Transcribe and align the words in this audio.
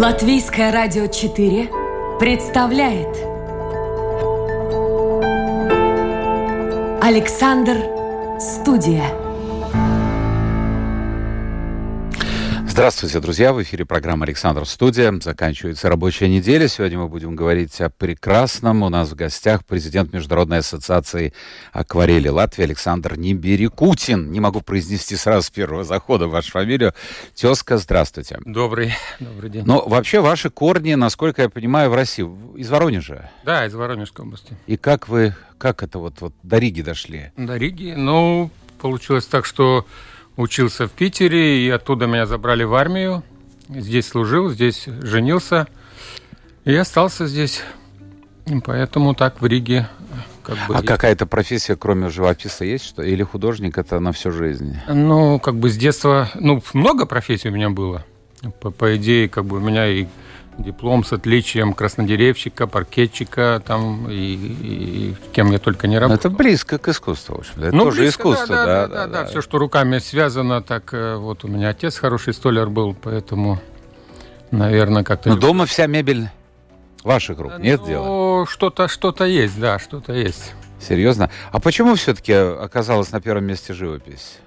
Латвийское 0.00 0.72
радио 0.72 1.08
4 1.08 1.68
представляет 2.18 3.14
Александр 7.02 7.76
Студия. 8.40 9.29
Здравствуйте, 12.80 13.20
друзья! 13.20 13.52
В 13.52 13.62
эфире 13.62 13.84
программа 13.84 14.24
«Александр 14.24 14.64
Студия». 14.64 15.12
Заканчивается 15.20 15.90
рабочая 15.90 16.30
неделя. 16.30 16.66
Сегодня 16.66 16.98
мы 16.98 17.08
будем 17.08 17.36
говорить 17.36 17.78
о 17.82 17.90
прекрасном. 17.90 18.82
У 18.82 18.88
нас 18.88 19.10
в 19.10 19.14
гостях 19.14 19.66
президент 19.66 20.14
Международной 20.14 20.60
ассоциации 20.60 21.34
акварели 21.74 22.28
Латвии 22.28 22.64
Александр 22.64 23.18
Ниберикутин. 23.18 24.32
Не 24.32 24.40
могу 24.40 24.62
произнести 24.62 25.14
сразу 25.16 25.48
с 25.48 25.50
первого 25.50 25.84
захода 25.84 26.26
вашу 26.26 26.52
фамилию. 26.52 26.94
Тезка, 27.34 27.76
здравствуйте. 27.76 28.38
Добрый, 28.46 28.94
добрый 29.18 29.50
день. 29.50 29.64
Но 29.66 29.86
вообще 29.86 30.20
ваши 30.20 30.48
корни, 30.48 30.94
насколько 30.94 31.42
я 31.42 31.50
понимаю, 31.50 31.90
в 31.90 31.94
России. 31.94 32.26
Из 32.56 32.70
Воронежа? 32.70 33.30
Да, 33.44 33.66
из 33.66 33.74
Воронежской 33.74 34.24
области. 34.24 34.56
И 34.66 34.78
как 34.78 35.06
вы, 35.06 35.34
как 35.58 35.82
это 35.82 35.98
вот, 35.98 36.22
вот 36.22 36.32
до 36.42 36.56
Риги 36.56 36.80
дошли? 36.80 37.30
До 37.36 37.58
Риги? 37.58 37.92
Ну, 37.94 38.50
получилось 38.80 39.26
так, 39.26 39.44
что 39.44 39.84
учился 40.36 40.86
в 40.86 40.92
Питере, 40.92 41.66
и 41.66 41.70
оттуда 41.70 42.06
меня 42.06 42.26
забрали 42.26 42.64
в 42.64 42.74
армию. 42.74 43.22
Здесь 43.68 44.08
служил, 44.08 44.50
здесь 44.50 44.86
женился, 44.86 45.68
и 46.64 46.74
остался 46.74 47.26
здесь. 47.26 47.62
Поэтому 48.64 49.14
так 49.14 49.40
в 49.40 49.46
Риге 49.46 49.88
как 50.42 50.56
бы... 50.66 50.74
А 50.74 50.82
какая-то 50.82 51.26
профессия, 51.26 51.76
кроме 51.76 52.08
живописа, 52.08 52.64
есть 52.64 52.84
что? 52.84 53.02
Или 53.02 53.22
художник 53.22 53.78
это 53.78 54.00
на 54.00 54.12
всю 54.12 54.32
жизнь? 54.32 54.76
Ну, 54.88 55.38
как 55.38 55.56
бы 55.56 55.70
с 55.70 55.76
детства... 55.76 56.28
Ну, 56.34 56.62
много 56.72 57.06
профессий 57.06 57.48
у 57.48 57.52
меня 57.52 57.70
было. 57.70 58.04
По, 58.60 58.70
по 58.70 58.96
идее, 58.96 59.28
как 59.28 59.44
бы 59.44 59.58
у 59.58 59.60
меня 59.60 59.86
и 59.86 60.06
диплом 60.62 61.04
с 61.04 61.12
отличием 61.12 61.74
краснодеревщика, 61.74 62.66
паркетчика, 62.66 63.62
там, 63.64 64.08
и, 64.10 64.14
и 64.14 65.16
кем 65.32 65.50
я 65.50 65.58
только 65.58 65.86
не 65.86 65.98
работал. 65.98 66.18
это 66.18 66.30
близко 66.30 66.78
к 66.78 66.88
искусству, 66.88 67.36
в 67.36 67.38
общем. 67.40 67.52
Это 67.56 67.74
ну, 67.74 67.84
тоже 67.84 68.02
близко, 68.02 68.20
искусство, 68.20 68.56
да 68.56 68.66
да, 68.66 68.66
да, 68.66 68.86
да, 68.86 69.06
да, 69.06 69.22
да. 69.22 69.26
Все, 69.26 69.40
что 69.40 69.58
руками 69.58 69.98
связано, 69.98 70.62
так 70.62 70.92
э, 70.92 71.16
вот 71.16 71.44
у 71.44 71.48
меня 71.48 71.70
отец 71.70 71.98
хороший 71.98 72.34
столяр 72.34 72.68
был, 72.68 72.94
поэтому, 72.94 73.60
наверное, 74.50 75.04
как-то... 75.04 75.30
Но 75.30 75.36
дома 75.36 75.66
вся 75.66 75.86
мебель 75.86 76.28
ваших 77.02 77.38
рук, 77.38 77.58
нет 77.58 77.80
ну, 77.82 77.86
дела? 77.86 78.46
что-то, 78.46 78.88
что-то 78.88 79.24
есть, 79.24 79.58
да, 79.58 79.78
что-то 79.78 80.12
есть. 80.12 80.54
Серьезно? 80.80 81.30
А 81.52 81.60
почему 81.60 81.94
все-таки 81.94 82.32
оказалась 82.32 83.12
на 83.12 83.20
первом 83.20 83.44
месте 83.44 83.74
живопись? 83.74 84.38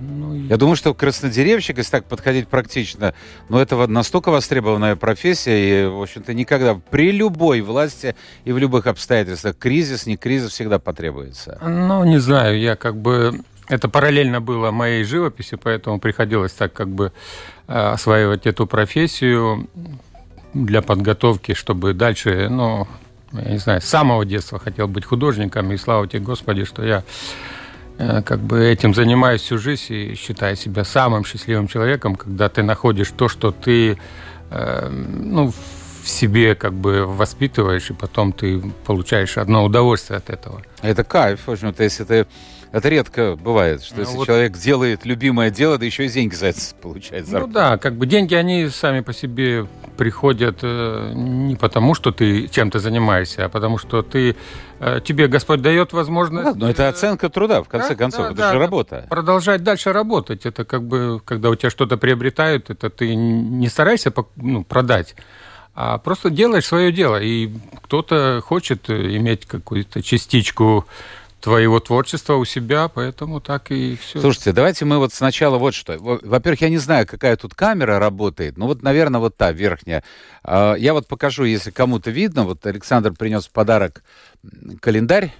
Ну, 0.00 0.34
Я 0.34 0.56
думаю, 0.56 0.76
что 0.76 0.92
краснодеревщик, 0.92 1.78
если 1.78 1.90
так 1.90 2.04
подходить 2.06 2.48
практично, 2.48 3.14
но 3.48 3.60
это 3.60 3.86
настолько 3.86 4.30
востребованная 4.30 4.96
профессия, 4.96 5.84
и, 5.84 5.86
в 5.86 6.02
общем-то, 6.02 6.34
никогда 6.34 6.74
при 6.74 7.12
любой 7.12 7.60
власти 7.60 8.16
и 8.44 8.52
в 8.52 8.58
любых 8.58 8.86
обстоятельствах, 8.86 9.56
кризис, 9.56 10.06
не 10.06 10.16
кризис, 10.16 10.50
всегда 10.50 10.78
потребуется. 10.78 11.58
Ну, 11.62 12.04
не 12.04 12.18
знаю, 12.18 12.58
я 12.58 12.76
как 12.76 12.96
бы... 12.96 13.40
Это 13.68 13.88
параллельно 13.88 14.40
было 14.40 14.70
моей 14.72 15.04
живописи, 15.04 15.56
поэтому 15.56 15.98
приходилось 15.98 16.52
так 16.52 16.72
как 16.72 16.88
бы 16.88 17.12
э, 17.66 17.72
осваивать 17.72 18.46
эту 18.46 18.66
профессию 18.66 19.68
для 20.52 20.82
подготовки, 20.82 21.54
чтобы 21.54 21.94
дальше, 21.94 22.48
ну, 22.50 22.86
я 23.32 23.52
не 23.52 23.58
знаю, 23.58 23.80
с 23.80 23.84
самого 23.84 24.26
детства 24.26 24.58
хотел 24.58 24.86
быть 24.86 25.04
художником, 25.04 25.72
и 25.72 25.76
слава 25.78 26.06
тебе, 26.06 26.20
Господи, 26.20 26.64
что 26.64 26.84
я 26.84 27.04
как 27.98 28.40
бы 28.40 28.64
этим 28.64 28.94
занимаюсь 28.94 29.42
всю 29.42 29.58
жизнь 29.58 29.92
и 29.92 30.14
считаю 30.14 30.56
себя 30.56 30.84
самым 30.84 31.24
счастливым 31.24 31.68
человеком, 31.68 32.16
когда 32.16 32.48
ты 32.48 32.62
находишь 32.62 33.10
то, 33.16 33.28
что 33.28 33.52
ты 33.52 33.96
э, 34.50 34.88
ну, 34.88 35.52
в 36.02 36.08
себе 36.08 36.54
как 36.54 36.74
бы 36.74 37.06
воспитываешь, 37.06 37.90
и 37.90 37.94
потом 37.94 38.32
ты 38.32 38.60
получаешь 38.84 39.38
одно 39.38 39.64
удовольствие 39.64 40.18
от 40.18 40.30
этого. 40.30 40.62
Это 40.82 41.04
кайф, 41.04 41.46
в 41.46 41.50
общем-то, 41.50 41.82
если 41.82 42.04
ты 42.04 42.26
это 42.74 42.88
редко 42.88 43.36
бывает, 43.36 43.84
что 43.84 43.94
ну, 43.94 44.00
если 44.00 44.16
вот... 44.16 44.26
человек 44.26 44.54
делает 44.54 45.04
любимое 45.04 45.50
дело, 45.50 45.78
да 45.78 45.86
еще 45.86 46.06
и 46.06 46.08
деньги 46.08 46.34
за 46.34 46.46
это 46.46 46.58
получает 46.82 47.24
зарплату. 47.24 47.46
Ну 47.46 47.54
да, 47.54 47.78
как 47.78 47.94
бы 47.94 48.04
деньги, 48.04 48.34
они 48.34 48.68
сами 48.68 48.98
по 48.98 49.12
себе 49.12 49.68
приходят 49.96 50.58
э, 50.62 51.12
не 51.14 51.54
потому, 51.54 51.94
что 51.94 52.10
ты 52.10 52.48
чем-то 52.48 52.80
занимаешься, 52.80 53.44
а 53.44 53.48
потому 53.48 53.78
что 53.78 54.02
ты, 54.02 54.34
э, 54.80 55.00
тебе 55.04 55.28
Господь 55.28 55.62
дает 55.62 55.92
возможность... 55.92 56.54
Да, 56.54 56.54
но 56.56 56.68
это 56.68 56.88
оценка 56.88 57.28
труда, 57.28 57.62
в 57.62 57.68
конце 57.68 57.90
да, 57.90 57.94
концов, 57.94 58.26
да, 58.26 58.32
это 58.32 58.38
да, 58.38 58.52
же 58.54 58.58
работа. 58.58 59.06
Продолжать 59.08 59.62
дальше 59.62 59.92
работать, 59.92 60.44
это 60.44 60.64
как 60.64 60.82
бы, 60.82 61.20
когда 61.24 61.50
у 61.50 61.54
тебя 61.54 61.70
что-то 61.70 61.96
приобретают, 61.96 62.70
это 62.70 62.90
ты 62.90 63.14
не 63.14 63.68
старайся 63.68 64.12
ну, 64.34 64.64
продать, 64.64 65.14
а 65.76 65.98
просто 65.98 66.28
делаешь 66.28 66.66
свое 66.66 66.90
дело. 66.90 67.22
И 67.22 67.52
кто-то 67.82 68.42
хочет 68.44 68.90
иметь 68.90 69.46
какую-то 69.46 70.02
частичку 70.02 70.86
твоего 71.44 71.78
творчества 71.78 72.36
у 72.36 72.46
себя, 72.46 72.88
поэтому 72.88 73.38
так 73.38 73.70
и 73.70 73.96
все. 73.96 74.18
Слушайте, 74.18 74.52
давайте 74.52 74.86
мы 74.86 74.96
вот 74.96 75.12
сначала 75.12 75.58
вот 75.58 75.74
что. 75.74 75.98
Во-первых, 75.98 76.62
я 76.62 76.70
не 76.70 76.78
знаю, 76.78 77.06
какая 77.06 77.36
тут 77.36 77.54
камера 77.54 77.98
работает, 77.98 78.56
но 78.56 78.66
вот, 78.66 78.82
наверное, 78.82 79.20
вот 79.20 79.36
та 79.36 79.52
верхняя. 79.52 80.02
А, 80.42 80.72
я 80.72 80.94
вот 80.94 81.06
покажу, 81.06 81.44
если 81.44 81.70
кому-то 81.70 82.10
видно. 82.10 82.44
Вот 82.44 82.64
Александр 82.64 83.12
принес 83.12 83.46
в 83.46 83.50
подарок 83.50 84.02
календарь. 84.80 85.34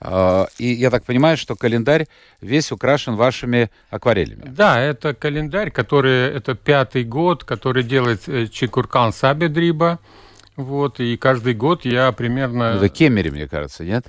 А, 0.00 0.48
и 0.58 0.66
я 0.66 0.90
так 0.90 1.04
понимаю, 1.04 1.38
что 1.38 1.56
календарь 1.56 2.08
весь 2.42 2.70
украшен 2.70 3.16
вашими 3.16 3.70
акварелями. 3.88 4.42
Да, 4.44 4.78
это 4.78 5.14
календарь, 5.14 5.70
который, 5.70 6.28
это 6.28 6.54
пятый 6.54 7.04
год, 7.04 7.44
который 7.44 7.84
делает 7.84 8.28
э, 8.28 8.48
Чикуркан 8.48 9.14
Сабедриба. 9.14 9.98
Вот, 10.56 11.00
и 11.00 11.16
каждый 11.16 11.54
год 11.54 11.86
я 11.86 12.12
примерно... 12.12 12.74
Это 12.76 12.90
Кемере, 12.90 13.30
мне 13.30 13.48
кажется, 13.48 13.84
нет? 13.84 14.04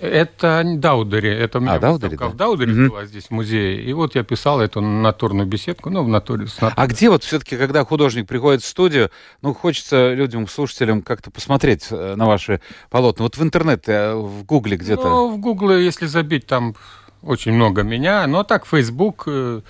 Это 0.00 0.62
Даудери. 0.64 1.30
Это 1.30 1.58
у 1.58 1.60
меня 1.60 1.74
а, 1.74 1.78
Даудери, 1.78 2.16
да. 2.16 2.28
в 2.28 2.36
Даудери 2.36 2.72
угу. 2.72 2.90
была 2.92 3.04
здесь 3.04 3.26
в 3.26 3.30
музее. 3.30 3.82
И 3.82 3.92
вот 3.92 4.14
я 4.14 4.22
писал 4.22 4.62
эту 4.62 4.80
натурную 4.80 5.46
беседку, 5.46 5.90
ну, 5.90 6.02
в 6.02 6.08
натуре. 6.08 6.46
С 6.46 6.62
натуре. 6.62 6.74
А 6.76 6.86
где 6.86 7.10
вот 7.10 7.24
все-таки, 7.24 7.58
когда 7.58 7.84
художник 7.84 8.26
приходит 8.26 8.62
в 8.62 8.66
студию, 8.66 9.10
ну, 9.42 9.52
хочется 9.52 10.14
людям, 10.14 10.48
слушателям 10.48 11.02
как-то 11.02 11.30
посмотреть 11.30 11.88
э, 11.90 12.14
на 12.16 12.26
ваши 12.26 12.62
полотна. 12.88 13.24
Вот 13.24 13.36
в 13.36 13.42
интернете, 13.42 13.92
э, 13.92 14.14
в 14.14 14.44
Гугле 14.44 14.78
где-то. 14.78 15.10
Ну, 15.10 15.30
в 15.30 15.38
Гугле, 15.40 15.84
если 15.84 16.06
забить, 16.06 16.46
там 16.46 16.74
очень 17.22 17.52
много 17.52 17.82
меня. 17.82 18.26
Но 18.26 18.44
так, 18.44 18.64
Facebook 18.64 19.24
э, 19.26 19.60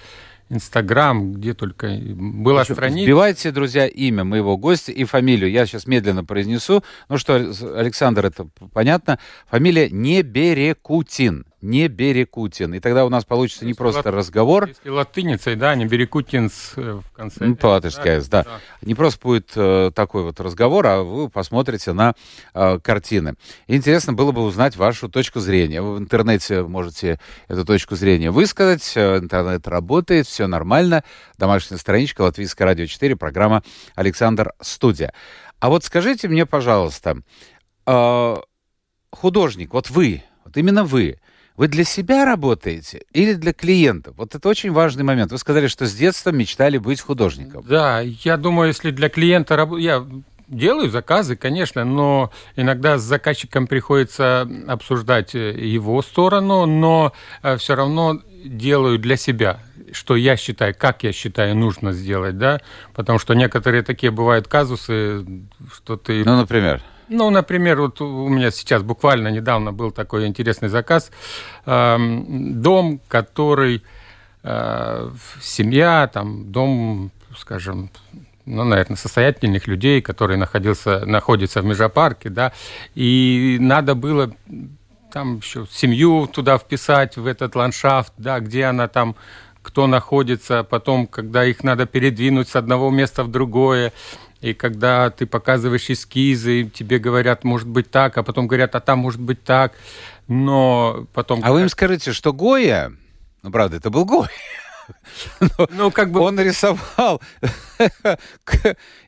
Инстаграм, 0.50 1.32
где 1.32 1.54
только 1.54 1.88
была 2.14 2.62
Еще 2.62 2.74
страница. 2.74 3.04
Вбивайте, 3.04 3.52
друзья, 3.52 3.86
имя 3.86 4.24
моего 4.24 4.56
гостя 4.58 4.90
и 4.90 5.04
фамилию. 5.04 5.50
Я 5.50 5.64
сейчас 5.64 5.86
медленно 5.86 6.24
произнесу. 6.24 6.82
Ну 7.08 7.18
что, 7.18 7.36
Александр, 7.76 8.26
это 8.26 8.48
понятно. 8.72 9.18
Фамилия 9.48 9.88
Неберекутин 9.90 11.46
не 11.62 11.88
Берекутин. 11.88 12.74
И 12.74 12.80
тогда 12.80 13.04
у 13.04 13.08
нас 13.08 13.24
получится 13.24 13.64
не 13.64 13.74
просто 13.74 14.08
лат... 14.08 14.14
разговор. 14.14 14.68
Если 14.68 14.88
латыницей, 14.88 15.56
да, 15.56 15.74
не 15.74 15.86
Берекутинс 15.86 16.72
э, 16.76 17.00
в 17.04 17.10
конце. 17.12 17.44
Ну, 17.44 17.56
по-латышски, 17.56 18.20
да, 18.20 18.20
да. 18.20 18.42
да. 18.44 18.60
Не 18.82 18.94
просто 18.94 19.20
будет 19.20 19.52
э, 19.54 19.90
такой 19.94 20.22
вот 20.22 20.40
разговор, 20.40 20.86
а 20.86 21.02
вы 21.02 21.28
посмотрите 21.28 21.92
на 21.92 22.14
э, 22.54 22.78
картины. 22.78 23.34
Интересно 23.66 24.12
было 24.12 24.32
бы 24.32 24.42
узнать 24.42 24.76
вашу 24.76 25.08
точку 25.08 25.40
зрения. 25.40 25.82
Вы 25.82 25.96
в 25.96 25.98
интернете 25.98 26.62
можете 26.62 27.18
эту 27.48 27.64
точку 27.64 27.96
зрения 27.96 28.30
высказать. 28.30 28.96
Интернет 28.96 29.66
работает, 29.68 30.26
все 30.26 30.46
нормально. 30.46 31.04
Домашняя 31.38 31.78
страничка 31.78 32.22
Латвийское 32.22 32.66
радио 32.66 32.86
4, 32.86 33.16
программа 33.16 33.62
«Александр 33.94 34.52
Студия». 34.60 35.12
А 35.60 35.68
вот 35.68 35.84
скажите 35.84 36.26
мне, 36.26 36.46
пожалуйста, 36.46 37.18
э, 37.86 38.36
художник, 39.10 39.74
вот 39.74 39.90
вы, 39.90 40.22
вот 40.44 40.56
именно 40.56 40.84
вы, 40.84 41.18
вы 41.60 41.68
для 41.68 41.84
себя 41.84 42.24
работаете 42.24 43.02
или 43.12 43.34
для 43.34 43.52
клиентов? 43.52 44.14
Вот 44.16 44.34
это 44.34 44.48
очень 44.48 44.72
важный 44.72 45.04
момент. 45.04 45.30
Вы 45.30 45.36
сказали, 45.36 45.66
что 45.66 45.84
с 45.84 45.94
детства 45.94 46.30
мечтали 46.30 46.78
быть 46.78 47.02
художником. 47.02 47.62
Да, 47.68 48.00
я 48.00 48.38
думаю, 48.38 48.68
если 48.68 48.90
для 48.90 49.10
клиента 49.10 49.68
я 49.76 50.06
делаю 50.48 50.88
заказы, 50.88 51.36
конечно, 51.36 51.84
но 51.84 52.30
иногда 52.56 52.96
с 52.96 53.02
заказчиком 53.02 53.66
приходится 53.66 54.48
обсуждать 54.68 55.34
э, 55.34 55.50
его 55.50 56.00
сторону, 56.00 56.64
но 56.64 57.12
э, 57.42 57.58
все 57.58 57.74
равно 57.74 58.22
делаю 58.42 58.98
для 58.98 59.16
себя 59.16 59.60
что 59.92 60.14
я 60.14 60.36
считаю, 60.36 60.72
как 60.78 61.02
я 61.02 61.12
считаю, 61.12 61.56
нужно 61.56 61.92
сделать, 61.92 62.38
да, 62.38 62.60
потому 62.94 63.18
что 63.18 63.34
некоторые 63.34 63.82
такие 63.82 64.12
бывают 64.12 64.46
казусы, 64.46 65.26
что 65.74 65.96
ты... 65.96 66.24
Ну, 66.24 66.36
например? 66.36 66.80
Ну, 67.10 67.28
например, 67.30 67.80
вот 67.80 68.00
у 68.00 68.28
меня 68.28 68.52
сейчас 68.52 68.84
буквально 68.84 69.28
недавно 69.28 69.72
был 69.72 69.90
такой 69.90 70.28
интересный 70.28 70.68
заказ. 70.68 71.10
Эм, 71.66 72.62
дом, 72.62 73.00
который 73.08 73.82
э, 74.44 75.10
семья, 75.42 76.08
там, 76.12 76.52
дом, 76.52 77.10
скажем, 77.36 77.90
ну, 78.46 78.62
наверное, 78.62 78.96
состоятельных 78.96 79.66
людей, 79.66 80.00
которые 80.00 80.36
находился, 80.36 81.04
находятся 81.04 81.62
в 81.62 81.64
Межапарке, 81.64 82.28
да, 82.28 82.52
и 82.94 83.58
надо 83.60 83.96
было 83.96 84.32
там 85.12 85.38
еще 85.38 85.66
семью 85.68 86.28
туда 86.32 86.58
вписать, 86.58 87.16
в 87.16 87.26
этот 87.26 87.56
ландшафт, 87.56 88.12
да, 88.18 88.38
где 88.38 88.66
она 88.66 88.86
там 88.86 89.16
кто 89.62 89.86
находится, 89.86 90.62
потом, 90.64 91.06
когда 91.06 91.44
их 91.44 91.62
надо 91.64 91.84
передвинуть 91.84 92.48
с 92.48 92.56
одного 92.56 92.90
места 92.90 93.24
в 93.24 93.30
другое, 93.30 93.92
и 94.40 94.54
когда 94.54 95.10
ты 95.10 95.26
показываешь 95.26 95.90
эскизы, 95.90 96.64
тебе 96.64 96.98
говорят, 96.98 97.44
может 97.44 97.68
быть 97.68 97.90
так, 97.90 98.16
а 98.16 98.22
потом 98.22 98.46
говорят, 98.46 98.74
а 98.74 98.80
там 98.80 98.98
может 98.98 99.20
быть 99.20 99.44
так, 99.44 99.74
но 100.28 101.06
потом... 101.12 101.40
А 101.44 101.52
вы 101.52 101.62
им 101.62 101.68
скажите, 101.68 102.12
что 102.12 102.32
Гоя, 102.32 102.92
ну, 103.42 103.50
правда, 103.50 103.76
это 103.76 103.90
был 103.90 104.04
Гоя, 104.04 104.30
ну, 105.70 105.90
как 105.90 106.10
бы... 106.10 106.20
Он 106.20 106.38
рисовал 106.40 107.20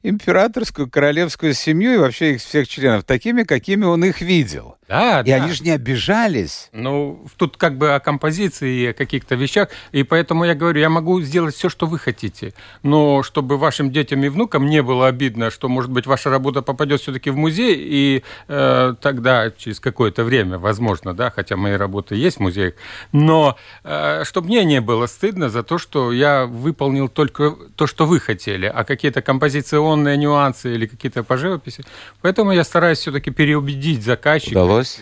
императорскую 0.03 0.91
королевскую 0.91 1.55
семью 1.55 1.95
и 1.95 1.99
вообще 1.99 2.35
их 2.35 2.41
всех 2.41 2.69
членов 2.69 3.05
такими, 3.05 3.43
какими 3.43 3.85
он 3.85 4.05
их 4.05 4.21
видел. 4.21 4.77
Да, 4.89 5.23
и 5.23 5.31
да. 5.31 5.37
они 5.37 5.53
же 5.53 5.65
не 5.65 5.71
обижались. 5.71 6.69
Ну, 6.73 7.25
тут 7.39 7.57
как 7.57 7.79
бы 7.79 7.95
о 7.95 8.01
композиции 8.01 8.81
и 8.81 8.87
о 8.89 8.93
каких-то 8.93 9.37
вещах. 9.37 9.71
И 9.93 10.03
поэтому 10.03 10.45
я 10.45 10.55
говорю, 10.55 10.81
я 10.81 10.91
могу 10.91 11.21
сделать 11.23 11.55
все, 11.55 11.71
что 11.71 11.87
вы 11.87 11.99
хотите. 11.99 12.53
Но 12.83 13.23
чтобы 13.23 13.57
вашим 13.57 13.91
детям 13.91 14.23
и 14.25 14.29
внукам 14.29 14.67
не 14.67 14.83
было 14.83 15.07
обидно, 15.07 15.51
что, 15.51 15.69
может 15.69 15.91
быть, 15.91 16.07
ваша 16.07 16.29
работа 16.29 16.61
попадет 16.61 17.01
все-таки 17.01 17.31
в 17.31 17.37
музей, 17.37 17.75
и 17.79 18.23
э, 18.49 18.95
тогда, 19.01 19.51
через 19.51 19.81
какое-то 19.81 20.25
время, 20.25 20.59
возможно, 20.59 21.15
да, 21.15 21.31
хотя 21.31 21.57
мои 21.57 21.73
работы 21.73 22.15
есть 22.15 22.37
в 22.37 22.41
музеях, 22.41 22.75
но 23.13 23.57
э, 23.85 24.25
чтобы 24.25 24.49
мне 24.49 24.65
не 24.65 24.81
было 24.83 25.07
стыдно 25.07 25.49
за 25.49 25.63
то, 25.63 25.72
что 25.79 26.13
я 26.13 26.47
выполнил 26.47 27.09
только 27.09 27.57
то, 27.77 27.87
что 27.87 28.07
вы 28.07 28.21
хотели, 28.21 28.67
а 28.67 28.85
какие-то 28.85 29.23
композиционные 29.23 30.17
нюансы 30.17 30.75
или 30.75 30.87
какие-то 30.87 31.23
по 31.23 31.37
живописи. 31.37 31.85
Поэтому 32.21 32.53
я 32.53 32.65
стараюсь 32.65 32.99
все-таки 32.99 33.31
переубедить 33.31 34.03
заказчика. 34.03 34.59
Удалось? 34.59 35.01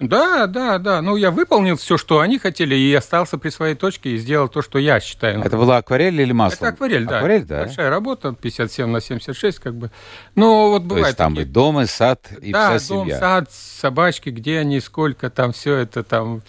Да, 0.00 0.46
да, 0.46 0.78
да. 0.78 1.02
Ну, 1.02 1.16
я 1.16 1.30
выполнил 1.30 1.76
все, 1.76 1.98
что 1.98 2.20
они 2.20 2.38
хотели, 2.38 2.74
и 2.74 2.92
остался 2.94 3.36
при 3.36 3.50
своей 3.50 3.74
точке 3.74 4.12
и 4.12 4.16
сделал 4.16 4.48
то, 4.48 4.62
что 4.62 4.78
я 4.78 4.98
считаю. 4.98 5.42
Это 5.42 5.58
была 5.58 5.76
акварель 5.76 6.18
или 6.18 6.32
масло? 6.32 6.64
Это 6.64 6.74
акварель, 6.74 7.04
да. 7.04 7.18
Акварель, 7.18 7.44
да. 7.44 7.64
Большая 7.64 7.90
работа, 7.90 8.32
57 8.32 8.86
на 8.86 9.00
76, 9.02 9.58
как 9.58 9.74
бы. 9.74 9.90
Ну, 10.34 10.70
вот 10.70 10.84
бывает. 10.84 11.04
То 11.04 11.08
есть 11.08 11.18
там 11.18 11.34
такие... 11.34 11.50
и 11.50 11.52
дом, 11.52 11.80
и 11.80 11.86
сад, 11.86 12.32
и 12.40 12.50
да, 12.50 12.78
вся 12.78 12.88
дом, 12.88 13.04
семья. 13.04 13.18
сад, 13.18 13.52
собачки, 13.52 14.30
где 14.30 14.58
они, 14.58 14.80
сколько 14.80 15.28
там, 15.28 15.52
все 15.52 15.76
это 15.76 16.02
там. 16.02 16.40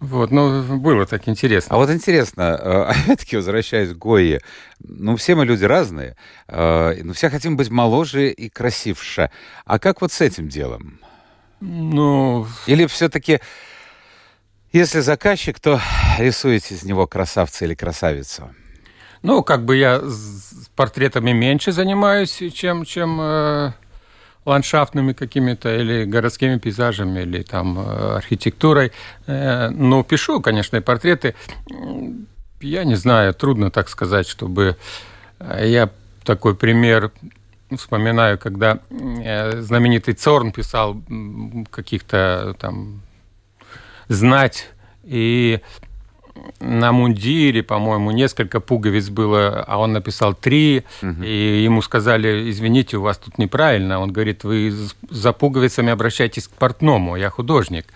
Вот, 0.00 0.30
ну, 0.30 0.78
было 0.78 1.04
так 1.04 1.28
интересно. 1.28 1.76
А 1.76 1.78
вот 1.78 1.90
интересно, 1.90 2.58
э, 2.58 2.82
опять-таки, 3.04 3.36
возвращаясь 3.36 3.90
к 3.90 3.98
Гойе, 3.98 4.40
ну, 4.78 5.16
все 5.16 5.34
мы 5.34 5.44
люди 5.44 5.64
разные, 5.64 6.16
э, 6.48 7.02
ну, 7.02 7.12
все 7.12 7.28
хотим 7.28 7.58
быть 7.58 7.70
моложе 7.70 8.30
и 8.30 8.48
красивше. 8.48 9.30
А 9.66 9.78
как 9.78 10.00
вот 10.00 10.10
с 10.10 10.22
этим 10.22 10.48
делом? 10.48 11.00
Ну... 11.60 12.46
Или 12.66 12.86
все-таки, 12.86 13.40
если 14.72 15.00
заказчик, 15.00 15.60
то 15.60 15.78
рисуете 16.18 16.74
из 16.74 16.82
него 16.84 17.06
красавца 17.06 17.66
или 17.66 17.74
красавицу? 17.74 18.54
Ну, 19.20 19.42
как 19.42 19.66
бы 19.66 19.76
я 19.76 20.00
с 20.00 20.70
портретами 20.74 21.32
меньше 21.32 21.72
занимаюсь, 21.72 22.42
чем, 22.54 22.86
чем 22.86 23.20
э, 23.20 23.72
ландшафтными 24.50 25.12
какими-то 25.12 25.76
или 25.76 26.04
городскими 26.04 26.58
пейзажами, 26.58 27.20
или 27.20 27.42
там 27.42 27.78
э, 27.78 28.16
архитектурой. 28.16 28.92
Э, 29.26 29.70
но 29.70 30.02
пишу, 30.02 30.40
конечно, 30.40 30.76
и 30.76 30.80
портреты. 30.80 31.34
Я 32.60 32.84
не 32.84 32.96
знаю, 32.96 33.32
трудно 33.34 33.70
так 33.70 33.88
сказать, 33.88 34.28
чтобы... 34.28 34.76
Э, 35.38 35.66
я 35.66 35.90
такой 36.24 36.54
пример 36.54 37.12
вспоминаю, 37.76 38.36
когда 38.36 38.80
знаменитый 38.90 40.14
Цорн 40.14 40.50
писал 40.50 41.00
каких-то 41.70 42.56
там 42.58 43.02
знать, 44.08 44.66
и 45.04 45.60
на 46.60 46.92
мундире, 46.92 47.62
по-моему, 47.62 48.10
несколько 48.10 48.60
пуговиц 48.60 49.08
было, 49.08 49.64
а 49.66 49.78
он 49.78 49.92
написал 49.92 50.34
три, 50.34 50.84
угу. 51.02 51.22
и 51.22 51.62
ему 51.62 51.82
сказали, 51.82 52.50
извините, 52.50 52.98
у 52.98 53.02
вас 53.02 53.18
тут 53.18 53.38
неправильно. 53.38 54.00
Он 54.00 54.12
говорит, 54.12 54.44
вы 54.44 54.72
за 55.08 55.32
пуговицами 55.32 55.90
обращайтесь 55.90 56.48
к 56.48 56.52
портному, 56.52 57.16
я 57.16 57.30
художник. 57.30 57.86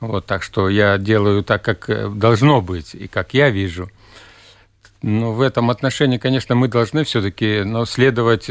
Вот, 0.00 0.26
так 0.26 0.42
что 0.42 0.68
я 0.68 0.98
делаю 0.98 1.42
так, 1.42 1.62
как 1.62 1.88
э, 1.88 2.08
должно 2.08 2.60
быть, 2.60 2.94
и 2.94 3.08
как 3.08 3.32
я 3.34 3.50
вижу. 3.50 3.90
Но 5.02 5.32
в 5.32 5.40
этом 5.40 5.70
отношении, 5.70 6.18
конечно, 6.18 6.54
мы 6.54 6.68
должны 6.68 7.04
все-таки 7.04 7.62
но 7.64 7.86
следовать 7.86 8.50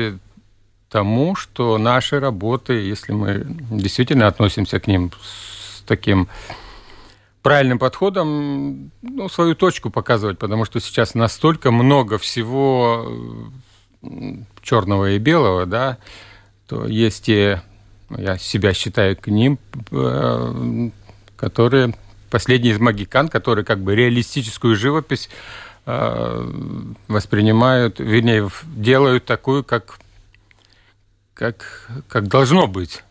тому, 0.89 1.35
что 1.35 1.77
наши 1.77 2.19
работы, 2.19 2.73
если 2.73 3.11
мы 3.11 3.45
действительно 3.69 4.27
относимся 4.27 4.79
к 4.79 4.87
ним 4.87 5.11
с 5.21 5.81
таким 5.81 6.27
правильным 7.45 7.77
подходом 7.77 8.89
ну, 9.03 9.29
свою 9.29 9.53
точку 9.53 9.91
показывать, 9.91 10.39
потому 10.39 10.65
что 10.65 10.79
сейчас 10.79 11.13
настолько 11.13 11.69
много 11.69 12.17
всего 12.17 13.51
черного 14.63 15.11
и 15.11 15.19
белого, 15.19 15.67
да, 15.67 15.99
то 16.65 16.87
есть 16.87 17.25
те, 17.25 17.61
ну, 18.09 18.19
я 18.19 18.39
себя 18.39 18.73
считаю 18.73 19.15
к 19.15 19.27
ним, 19.27 19.59
э, 19.91 20.89
которые 21.35 21.93
последний 22.31 22.71
из 22.71 22.79
магикан, 22.79 23.27
которые 23.27 23.63
как 23.63 23.79
бы 23.79 23.95
реалистическую 23.95 24.75
живопись 24.75 25.29
э, 25.85 26.51
воспринимают, 27.07 27.99
вернее, 27.99 28.49
делают 28.75 29.25
такую, 29.25 29.63
как, 29.63 29.99
как, 31.35 31.91
как 32.07 32.27
должно 32.27 32.65
быть. 32.65 33.03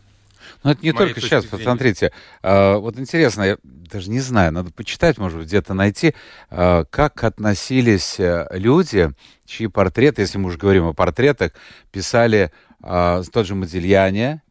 Но 0.65 0.71
это 0.71 0.83
не 0.83 0.93
только 0.93 1.21
сейчас, 1.21 1.45
посмотрите. 1.45 2.11
А, 2.41 2.77
вот 2.77 2.97
интересно, 2.97 3.43
я 3.43 3.57
даже 3.63 4.09
не 4.09 4.19
знаю, 4.19 4.51
надо 4.51 4.71
почитать, 4.71 5.19
может 5.19 5.37
быть, 5.37 5.47
где-то 5.47 5.75
найти, 5.75 6.15
а, 6.49 6.85
как 6.85 7.23
относились 7.23 8.19
э, 8.19 8.47
люди, 8.49 9.11
чьи 9.45 9.67
портреты, 9.67 10.23
если 10.23 10.39
мы 10.39 10.47
уже 10.47 10.57
говорим 10.57 10.87
о 10.87 10.93
портретах, 10.93 11.51
писали 11.91 12.51
а, 12.81 13.21
тот 13.31 13.45
же 13.45 13.53
Модильяне, 13.53 14.41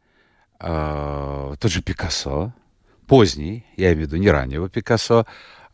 тот 0.57 1.69
же 1.69 1.81
Пикассо, 1.81 2.53
поздний, 3.07 3.65
я 3.75 3.87
имею 3.87 4.07
в 4.07 4.11
виду 4.11 4.15
не 4.15 4.29
раннего 4.29 4.69
Пикассо, 4.69 5.25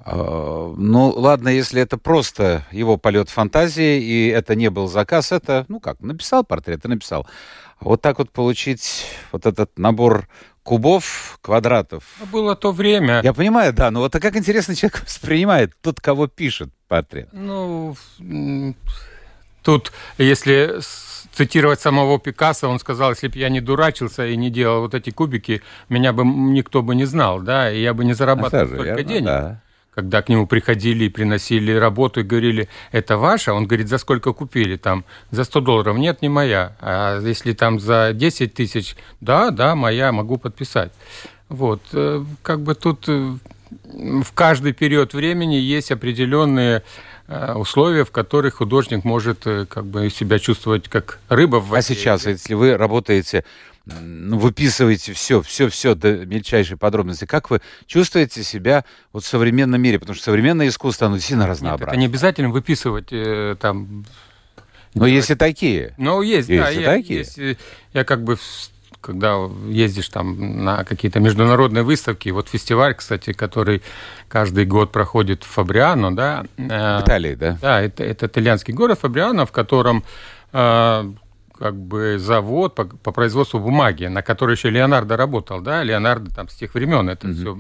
ну, 0.06 1.14
ладно, 1.16 1.50
если 1.50 1.82
это 1.82 1.98
просто 1.98 2.66
его 2.72 2.98
полет 2.98 3.30
фантазии, 3.30 4.02
и 4.02 4.28
это 4.28 4.56
не 4.56 4.70
был 4.70 4.88
заказ, 4.88 5.32
это, 5.32 5.66
ну 5.68 5.80
как, 5.80 6.00
написал 6.02 6.44
портрет 6.44 6.86
и 6.86 6.88
написал. 6.88 7.28
Вот 7.80 8.02
так 8.02 8.20
вот 8.20 8.32
получить 8.32 9.06
вот 9.32 9.46
этот 9.46 9.78
набор 9.78 10.28
кубов, 10.64 11.40
квадратов. 11.42 12.04
Ну, 12.20 12.26
было 12.28 12.56
то 12.56 12.72
время. 12.72 13.22
Я 13.24 13.34
понимаю, 13.34 13.74
да, 13.74 13.90
но 13.92 14.02
вот 14.02 14.16
а 14.16 14.20
как 14.20 14.36
интересно 14.36 14.76
человек 14.76 15.04
воспринимает 15.04 15.74
тот, 15.82 16.00
кого 16.00 16.28
пишет 16.28 16.70
портрет? 16.88 17.30
Ну, 17.32 17.96
тут, 19.64 19.92
если 20.18 20.80
цитировать 21.34 21.80
самого 21.80 22.20
Пикассо, 22.20 22.70
он 22.70 22.80
сказал, 22.80 23.12
если 23.12 23.28
бы 23.28 23.38
я 23.38 23.50
не 23.50 23.62
дурачился 23.62 24.28
и 24.28 24.36
не 24.36 24.50
делал 24.50 24.82
вот 24.82 24.94
эти 24.94 25.10
кубики, 25.10 25.62
меня 25.90 26.14
бы 26.14 26.24
никто 26.24 26.84
бы 26.84 26.94
не 26.94 27.06
знал, 27.06 27.40
да, 27.40 27.72
и 27.72 27.82
я 27.82 27.94
бы 27.94 28.04
не 28.06 28.14
зарабатывал 28.14 28.64
а 28.64 28.68
столько 28.68 29.04
денег. 29.04 29.26
Да 29.26 29.62
когда 29.94 30.22
к 30.22 30.30
нему 30.30 30.48
приходили 30.48 31.06
и 31.06 31.10
приносили 31.10 31.74
работу 31.74 32.22
и 32.22 32.24
говорили, 32.24 32.70
это 32.92 33.18
ваша? 33.18 33.54
Он 33.54 33.68
говорит, 33.68 33.90
за 33.90 33.98
сколько 33.98 34.34
купили? 34.34 34.78
Там, 34.78 35.04
за 35.32 35.44
100 35.44 35.62
долларов. 35.62 35.98
Нет, 35.98 36.22
не 36.22 36.30
моя. 36.30 36.76
А 36.80 37.20
если 37.20 37.54
там 37.54 37.80
за 37.80 38.12
10 38.14 38.54
тысяч, 38.54 38.96
да, 39.20 39.52
да, 39.52 39.76
моя, 39.76 40.12
могу 40.12 40.38
подписать. 40.38 40.92
Вот, 41.50 41.82
э, 41.94 42.24
как 42.42 42.62
бы 42.62 42.76
тут 42.76 43.10
э, 43.10 43.34
в 44.24 44.32
каждый 44.34 44.72
период 44.74 45.14
времени 45.14 45.56
есть 45.56 45.92
определенные 45.92 46.84
условия, 47.56 48.04
в 48.04 48.12
которых 48.12 48.56
художник 48.56 49.04
может 49.04 49.44
как 49.44 49.86
бы 49.86 50.10
себя 50.10 50.40
чувствовать 50.40 50.88
как 50.90 51.20
рыба 51.30 51.58
в 51.58 51.68
воде. 51.68 51.80
А 51.80 51.82
сейчас, 51.82 52.26
если 52.26 52.54
вы 52.54 52.78
работаете 52.78 53.44
ну, 53.86 54.38
выписываете 54.38 55.14
все, 55.14 55.42
все, 55.42 55.70
все 55.70 55.96
до 55.96 56.26
мельчайшей 56.26 56.78
подробности. 56.78 57.26
Как 57.26 57.50
вы 57.50 57.62
чувствуете 57.88 58.44
себя 58.44 58.86
вот 59.12 59.24
в 59.24 59.28
современном 59.28 59.82
мире? 59.82 60.00
Потому 60.00 60.16
что 60.16 60.26
современное 60.26 60.68
искусство, 60.68 61.08
оно 61.08 61.18
сильно 61.18 61.48
разнообразно. 61.48 61.86
Нет, 61.86 61.94
это 61.94 62.00
не 62.00 62.06
обязательно 62.06 62.50
выписывать 62.50 63.08
э, 63.12 63.56
там... 63.60 64.06
Но 64.94 65.06
делать... 65.06 65.14
есть 65.14 65.32
и 65.32 65.36
такие. 65.36 65.96
Ну, 65.98 66.22
есть, 66.22 66.50
есть 66.50 66.64
да. 66.64 66.72
И 66.72 66.82
я, 66.82 66.86
такие. 66.86 67.20
Есть, 67.20 67.40
э, 67.40 67.58
я 67.94 68.04
как 68.04 68.24
бы 68.24 68.38
когда 69.02 69.50
ездишь 69.68 70.10
там 70.10 70.64
на 70.64 70.84
какие-то 70.84 71.20
международные 71.20 71.84
выставки, 71.84 72.30
вот 72.30 72.48
фестиваль, 72.48 72.96
кстати, 72.96 73.34
который 73.34 73.82
каждый 74.28 74.66
год 74.66 74.92
проходит 74.92 75.44
в 75.44 75.48
Фабриано, 75.48 76.16
да. 76.16 76.46
Э, 76.58 77.00
в 77.00 77.04
Италии, 77.04 77.36
да? 77.36 77.58
Да, 77.62 77.82
это, 77.82 78.04
это 78.04 78.28
итальянский 78.28 78.74
город 78.74 79.00
Фабриано, 79.00 79.46
в 79.46 79.52
котором 79.52 80.04
э, 80.54 81.12
как 81.60 81.76
бы 81.76 82.18
завод 82.18 82.76
по, 82.76 82.86
по 82.86 83.12
производству 83.12 83.60
бумаги, 83.60 84.06
на 84.06 84.22
который 84.22 84.56
еще 84.56 84.70
Леонардо 84.70 85.18
работал, 85.18 85.62
да, 85.62 85.84
Леонардо 85.84 86.34
там 86.34 86.50
с 86.50 86.56
тех 86.56 86.74
времен 86.74 87.10
это 87.10 87.28
mm-hmm. 87.28 87.34
все. 87.34 87.58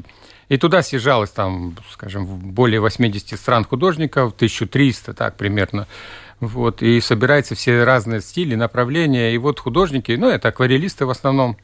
И 0.50 0.58
туда 0.58 0.82
съезжалось 0.84 1.30
там, 1.30 1.78
скажем, 1.92 2.26
более 2.26 2.82
80 2.82 3.40
стран 3.40 3.64
художников, 3.64 4.34
1300, 4.34 5.14
так 5.14 5.38
примерно. 5.38 5.88
Вот, 6.42 6.82
и 6.82 7.00
собираются 7.02 7.54
все 7.54 7.84
разные 7.84 8.20
стили, 8.20 8.56
направления. 8.56 9.34
И 9.34 9.38
вот 9.38 9.60
художники, 9.60 10.12
ну, 10.14 10.28
это 10.28 10.50
акварелисты 10.50 11.06
в 11.06 11.12
основном, 11.12 11.56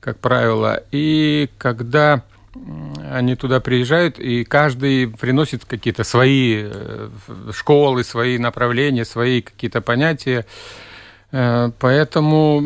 как 0.00 0.18
правило. 0.18 0.82
И 0.90 1.48
когда 1.56 2.24
они 3.10 3.36
туда 3.36 3.60
приезжают, 3.60 4.18
и 4.18 4.42
каждый 4.42 5.06
приносит 5.08 5.64
какие-то 5.64 6.02
свои 6.02 6.64
э, 6.64 7.10
школы, 7.52 8.02
свои 8.02 8.38
направления, 8.38 9.04
свои 9.04 9.40
какие-то 9.40 9.80
понятия. 9.80 10.44
Э, 11.30 11.70
поэтому 11.78 12.60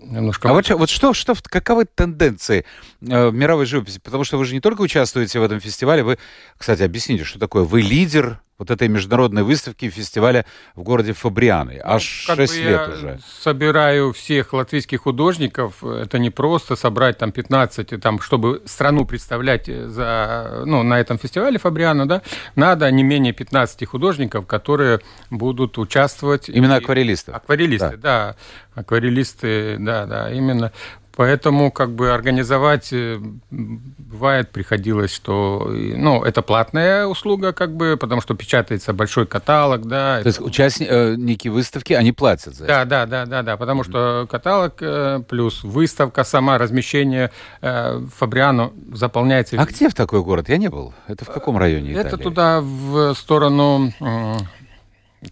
немножко... 0.00 0.50
А 0.50 0.52
вот, 0.52 0.68
вот 0.68 0.90
что, 0.90 1.14
что, 1.14 1.34
каковы 1.42 1.86
тенденции 1.86 2.66
э, 3.00 3.30
мировой 3.30 3.64
живописи? 3.64 3.98
Потому 4.00 4.24
что 4.24 4.36
вы 4.36 4.44
же 4.44 4.52
не 4.52 4.60
только 4.60 4.82
участвуете 4.82 5.40
в 5.40 5.42
этом 5.42 5.58
фестивале, 5.60 6.02
вы, 6.02 6.18
кстати, 6.58 6.82
объясните, 6.82 7.24
что 7.24 7.38
такое? 7.38 7.64
Вы 7.64 7.80
лидер 7.80 8.40
вот 8.58 8.70
этой 8.70 8.88
международной 8.88 9.42
выставки 9.42 9.88
фестиваля 9.90 10.44
в 10.74 10.82
городе 10.82 11.12
Фабрианы. 11.12 11.80
Ну, 11.84 11.90
Аж 11.92 12.26
ну, 12.28 12.36
6 12.36 12.56
лет 12.56 12.66
я 12.66 12.94
уже. 12.94 13.20
собираю 13.42 14.12
всех 14.12 14.52
латвийских 14.52 15.02
художников. 15.02 15.84
Это 15.84 16.18
не 16.18 16.30
просто 16.30 16.76
собрать 16.76 17.18
там 17.18 17.32
15, 17.32 18.00
там, 18.00 18.20
чтобы 18.20 18.62
страну 18.64 19.04
представлять 19.04 19.66
за, 19.66 20.62
ну, 20.64 20.82
на 20.82 20.98
этом 20.98 21.18
фестивале 21.18 21.58
Фабриана, 21.58 22.06
да, 22.08 22.22
надо 22.54 22.90
не 22.90 23.02
менее 23.02 23.32
15 23.32 23.86
художников, 23.86 24.46
которые 24.46 25.00
будут 25.30 25.78
участвовать. 25.78 26.48
Именно 26.48 26.76
акварелисты. 26.76 27.32
Акварелисты, 27.32 27.96
да. 27.96 27.96
да. 27.96 28.36
Акварелисты, 28.74 29.76
да, 29.78 30.06
да, 30.06 30.30
именно. 30.32 30.72
Поэтому 31.16 31.72
как 31.72 31.92
бы 31.92 32.12
организовать 32.12 32.92
э, 32.92 33.18
бывает 33.50 34.50
приходилось, 34.50 35.10
что 35.10 35.66
ну 35.70 36.22
это 36.22 36.42
платная 36.42 37.06
услуга 37.06 37.54
как 37.54 37.74
бы, 37.74 37.96
потому 37.98 38.20
что 38.20 38.34
печатается 38.34 38.92
большой 38.92 39.26
каталог, 39.26 39.86
да. 39.86 40.20
То 40.20 40.26
есть 40.26 40.40
участники 40.42 41.48
выставки 41.48 41.94
они 41.94 42.12
платят 42.12 42.54
за 42.54 42.66
да, 42.66 42.82
это? 42.82 42.90
Да, 42.90 43.06
да, 43.06 43.26
да, 43.26 43.42
да, 43.42 43.56
потому 43.56 43.82
что 43.82 44.28
каталог 44.30 44.74
э, 44.80 45.22
плюс 45.26 45.64
выставка 45.64 46.22
сама 46.22 46.58
размещение 46.58 47.30
э, 47.62 48.02
Фабриано 48.16 48.72
заполняется. 48.92 49.56
А 49.58 49.64
где 49.64 49.88
в 49.88 49.94
такой 49.94 50.22
город? 50.22 50.50
Я 50.50 50.58
не 50.58 50.68
был. 50.68 50.92
Это 51.06 51.24
в 51.24 51.32
каком 51.32 51.56
районе 51.56 51.94
Италии? 51.94 52.08
Это 52.08 52.18
туда 52.18 52.60
в 52.60 53.14
сторону. 53.14 53.90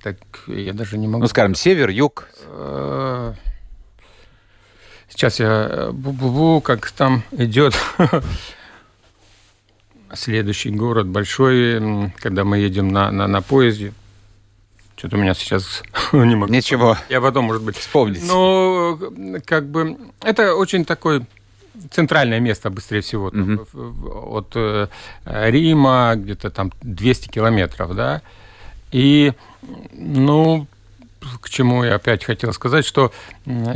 Так 0.02 0.16
я 0.46 0.72
даже 0.72 0.96
не 0.96 1.06
могу. 1.06 1.20
Ну 1.20 1.28
скажем 1.28 1.54
север, 1.54 1.90
юг. 1.90 2.26
Сейчас 5.14 5.38
я 5.38 5.68
э, 5.71 5.90
бу-бу-бу, 5.92 6.61
как 6.61 6.90
там 6.90 7.23
идет 7.30 7.75
следующий 10.12 10.71
город 10.71 11.06
большой, 11.06 12.11
когда 12.18 12.42
мы 12.42 12.59
едем 12.59 12.88
на, 12.88 13.12
на, 13.12 13.28
на 13.28 13.40
поезде. 13.40 13.92
Что-то 14.97 15.16
у 15.16 15.21
меня 15.21 15.35
сейчас 15.35 15.85
не 16.12 16.35
могу. 16.35 16.52
Ничего. 16.52 16.97
Я 17.09 17.21
потом, 17.21 17.44
может 17.44 17.62
быть, 17.62 17.76
вспомнить. 17.76 18.26
Но 18.26 18.99
как 19.44 19.68
бы 19.68 19.97
это 20.21 20.56
очень 20.56 20.85
такой 20.85 21.25
центральное 21.92 22.40
место, 22.40 22.71
быстрее 22.71 23.00
всего, 23.00 23.26
угу. 23.26 24.37
от 24.37 24.52
э, 24.56 24.88
Рима 25.26 26.14
где-то 26.16 26.50
там 26.50 26.73
200 26.83 27.28
километров, 27.28 27.94
да. 27.94 28.21
И, 28.90 29.33
ну, 29.92 30.66
к 31.40 31.48
чему 31.48 31.84
я 31.84 31.96
опять 31.96 32.24
хотел 32.24 32.52
сказать, 32.52 32.84
что 32.84 33.12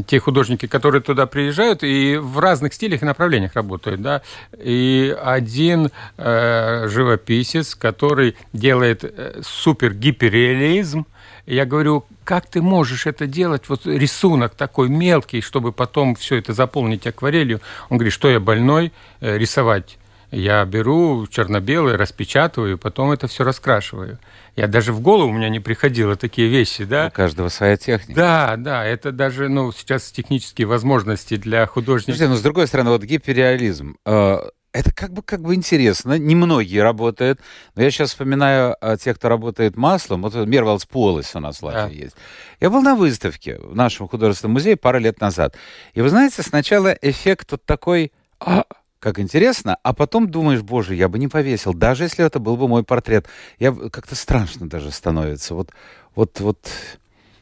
те 0.07 0.21
художники, 0.21 0.67
которые 0.67 1.03
туда 1.03 1.27
приезжают, 1.27 1.83
и 1.83 2.17
в 2.17 2.39
разных 2.39 2.75
стилях 2.75 3.03
и 3.03 3.05
направлениях 3.05 3.55
работают, 3.55 4.03
да, 4.03 4.23
и 4.59 5.17
один 5.23 5.91
э, 6.17 6.89
живописец, 6.89 7.75
который 7.75 8.37
делает 8.53 9.05
э, 9.05 9.41
супер 9.43 9.95
гиперреализм, 9.95 11.07
я 11.47 11.65
говорю, 11.65 12.05
как 12.25 12.47
ты 12.47 12.61
можешь 12.61 13.07
это 13.07 13.27
делать, 13.27 13.69
вот 13.69 13.87
рисунок 13.87 14.55
такой 14.55 14.91
мелкий, 14.91 15.41
чтобы 15.41 15.73
потом 15.73 16.15
все 16.15 16.37
это 16.37 16.53
заполнить 16.53 17.07
акварелью. 17.07 17.61
Он 17.89 17.97
говорит, 17.97 18.13
что 18.13 18.29
я 18.29 18.39
больной, 18.39 18.93
э, 19.21 19.39
рисовать 19.39 19.99
я 20.31 20.65
беру 20.65 21.27
черно-белый, 21.27 21.97
распечатываю, 21.97 22.79
потом 22.79 23.13
это 23.13 23.27
все 23.29 23.45
раскрашиваю. 23.45 24.19
Я 24.57 24.67
даже 24.67 24.93
в 24.93 25.01
голову 25.01 25.31
у 25.31 25.33
меня 25.33 25.49
не 25.49 25.61
приходило 25.61 26.17
такие 26.17 26.49
вещи, 26.49 26.85
да. 26.85 27.07
У 27.07 27.11
каждого 27.11 27.49
своя 27.49 27.77
техника. 27.77 28.21
Да, 28.21 28.57
да, 28.57 28.85
это 28.85 29.13
даже, 29.13 29.49
ну, 29.49 29.73
сейчас 29.73 30.11
технические 30.11 30.67
возможности 30.67 31.37
для 31.37 31.67
художников. 31.67 32.17
Слушайте, 32.17 32.29
но 32.29 32.37
с 32.37 32.43
другой 32.43 32.67
стороны, 32.67 32.91
вот 32.91 33.03
гиперреализм, 33.05 33.97
э, 34.05 34.39
это 34.73 34.93
как 34.93 35.13
бы, 35.13 35.23
как 35.23 35.41
бы 35.41 35.55
интересно. 35.55 36.19
Немногие 36.19 36.83
работают. 36.83 37.41
Но 37.75 37.83
я 37.83 37.91
сейчас 37.91 38.11
вспоминаю 38.11 38.77
о 38.81 38.97
тех, 38.97 39.17
кто 39.17 39.29
работает 39.29 39.77
маслом. 39.77 40.23
Вот 40.23 40.35
Мервалс 40.35 40.85
Полис 40.85 41.35
у 41.35 41.41
нас 41.41 41.59
в 41.59 41.63
Латвии 41.63 41.99
да. 41.99 42.05
есть. 42.05 42.17
Я 42.61 42.69
был 42.69 42.83
на 42.83 42.95
выставке 42.95 43.59
в 43.59 43.75
нашем 43.75 44.09
художественном 44.09 44.53
музее 44.55 44.77
пару 44.77 44.99
лет 44.99 45.21
назад. 45.21 45.57
И 45.95 46.03
вы 46.03 46.11
знаете, 46.11 46.43
сначала 46.43 46.89
эффект 47.01 47.53
вот 47.53 47.65
такой... 47.65 48.13
А, 48.41 48.65
как 49.01 49.19
интересно, 49.19 49.77
а 49.83 49.93
потом 49.93 50.31
думаешь, 50.31 50.63
боже, 50.63 50.95
я 50.95 51.09
бы 51.09 51.19
не 51.19 51.29
повесил, 51.29 51.75
даже 51.75 52.05
если 52.05 52.25
это 52.25 52.39
был 52.39 52.57
бы 52.57 52.69
мой 52.69 52.83
портрет. 52.83 53.27
Я 53.59 53.73
как-то 53.73 54.15
страшно 54.15 54.69
даже 54.69 54.91
становится. 54.91 55.55
Вот, 55.55 55.71
вот, 56.15 56.41
вот, 56.41 56.59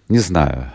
не 0.09 0.19
знаю. 0.19 0.73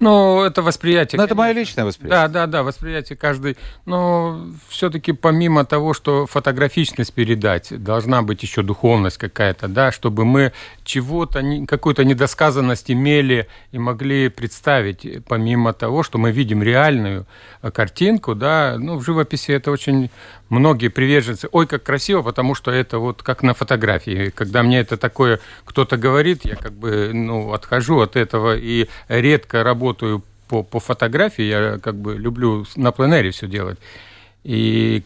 Ну, 0.00 0.42
это 0.42 0.62
восприятие. 0.62 1.18
Ну, 1.18 1.24
это 1.24 1.34
мое 1.34 1.52
личное 1.52 1.84
восприятие. 1.84 2.28
Да, 2.28 2.28
да, 2.28 2.46
да, 2.46 2.62
восприятие 2.62 3.18
каждый. 3.18 3.58
Но 3.84 4.46
все-таки 4.68 5.12
помимо 5.12 5.66
того, 5.66 5.92
что 5.92 6.26
фотографичность 6.26 7.12
передать, 7.12 7.68
должна 7.82 8.22
быть 8.22 8.42
еще 8.42 8.62
духовность 8.62 9.18
какая-то, 9.18 9.68
да, 9.68 9.92
чтобы 9.92 10.24
мы 10.24 10.52
чего-то, 10.90 11.40
какую-то 11.68 12.04
недосказанность 12.04 12.90
имели 12.90 13.46
и 13.70 13.78
могли 13.78 14.28
представить, 14.28 15.24
помимо 15.24 15.72
того, 15.72 16.02
что 16.02 16.18
мы 16.18 16.32
видим 16.32 16.62
реальную 16.62 17.26
э, 17.62 17.70
картинку, 17.70 18.34
да, 18.34 18.76
ну, 18.76 18.96
в 18.96 19.04
живописи 19.04 19.52
это 19.52 19.70
очень 19.70 20.10
многие 20.48 20.88
приверженцы, 20.88 21.48
ой, 21.52 21.66
как 21.68 21.84
красиво, 21.84 22.22
потому 22.22 22.56
что 22.56 22.72
это 22.72 22.98
вот 22.98 23.22
как 23.22 23.44
на 23.44 23.54
фотографии. 23.54 24.30
Когда 24.30 24.64
мне 24.64 24.80
это 24.80 24.96
такое 24.96 25.38
кто-то 25.64 25.96
говорит, 25.96 26.44
я 26.44 26.56
как 26.56 26.72
бы, 26.72 27.12
ну, 27.14 27.52
отхожу 27.52 28.00
от 28.00 28.16
этого 28.16 28.56
и 28.56 28.88
редко 29.08 29.62
работаю 29.62 30.24
по, 30.48 30.64
по 30.64 30.80
фотографии, 30.80 31.44
я 31.44 31.78
как 31.78 31.94
бы 31.94 32.16
люблю 32.18 32.66
на 32.74 32.90
пленере 32.90 33.30
все 33.30 33.46
делать. 33.46 33.78
И 34.42 35.04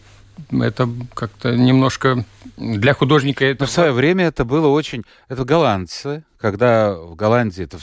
это 0.50 0.88
как-то 1.14 1.56
немножко 1.56 2.24
для 2.56 2.94
художника 2.94 3.44
это... 3.44 3.62
Но 3.62 3.66
в 3.66 3.70
свое 3.70 3.92
время 3.92 4.26
это 4.26 4.44
было 4.44 4.68
очень... 4.68 5.02
Это 5.28 5.44
голландцы, 5.44 6.24
когда 6.44 6.92
в 6.94 7.14
Голландии, 7.14 7.64
это 7.64 7.78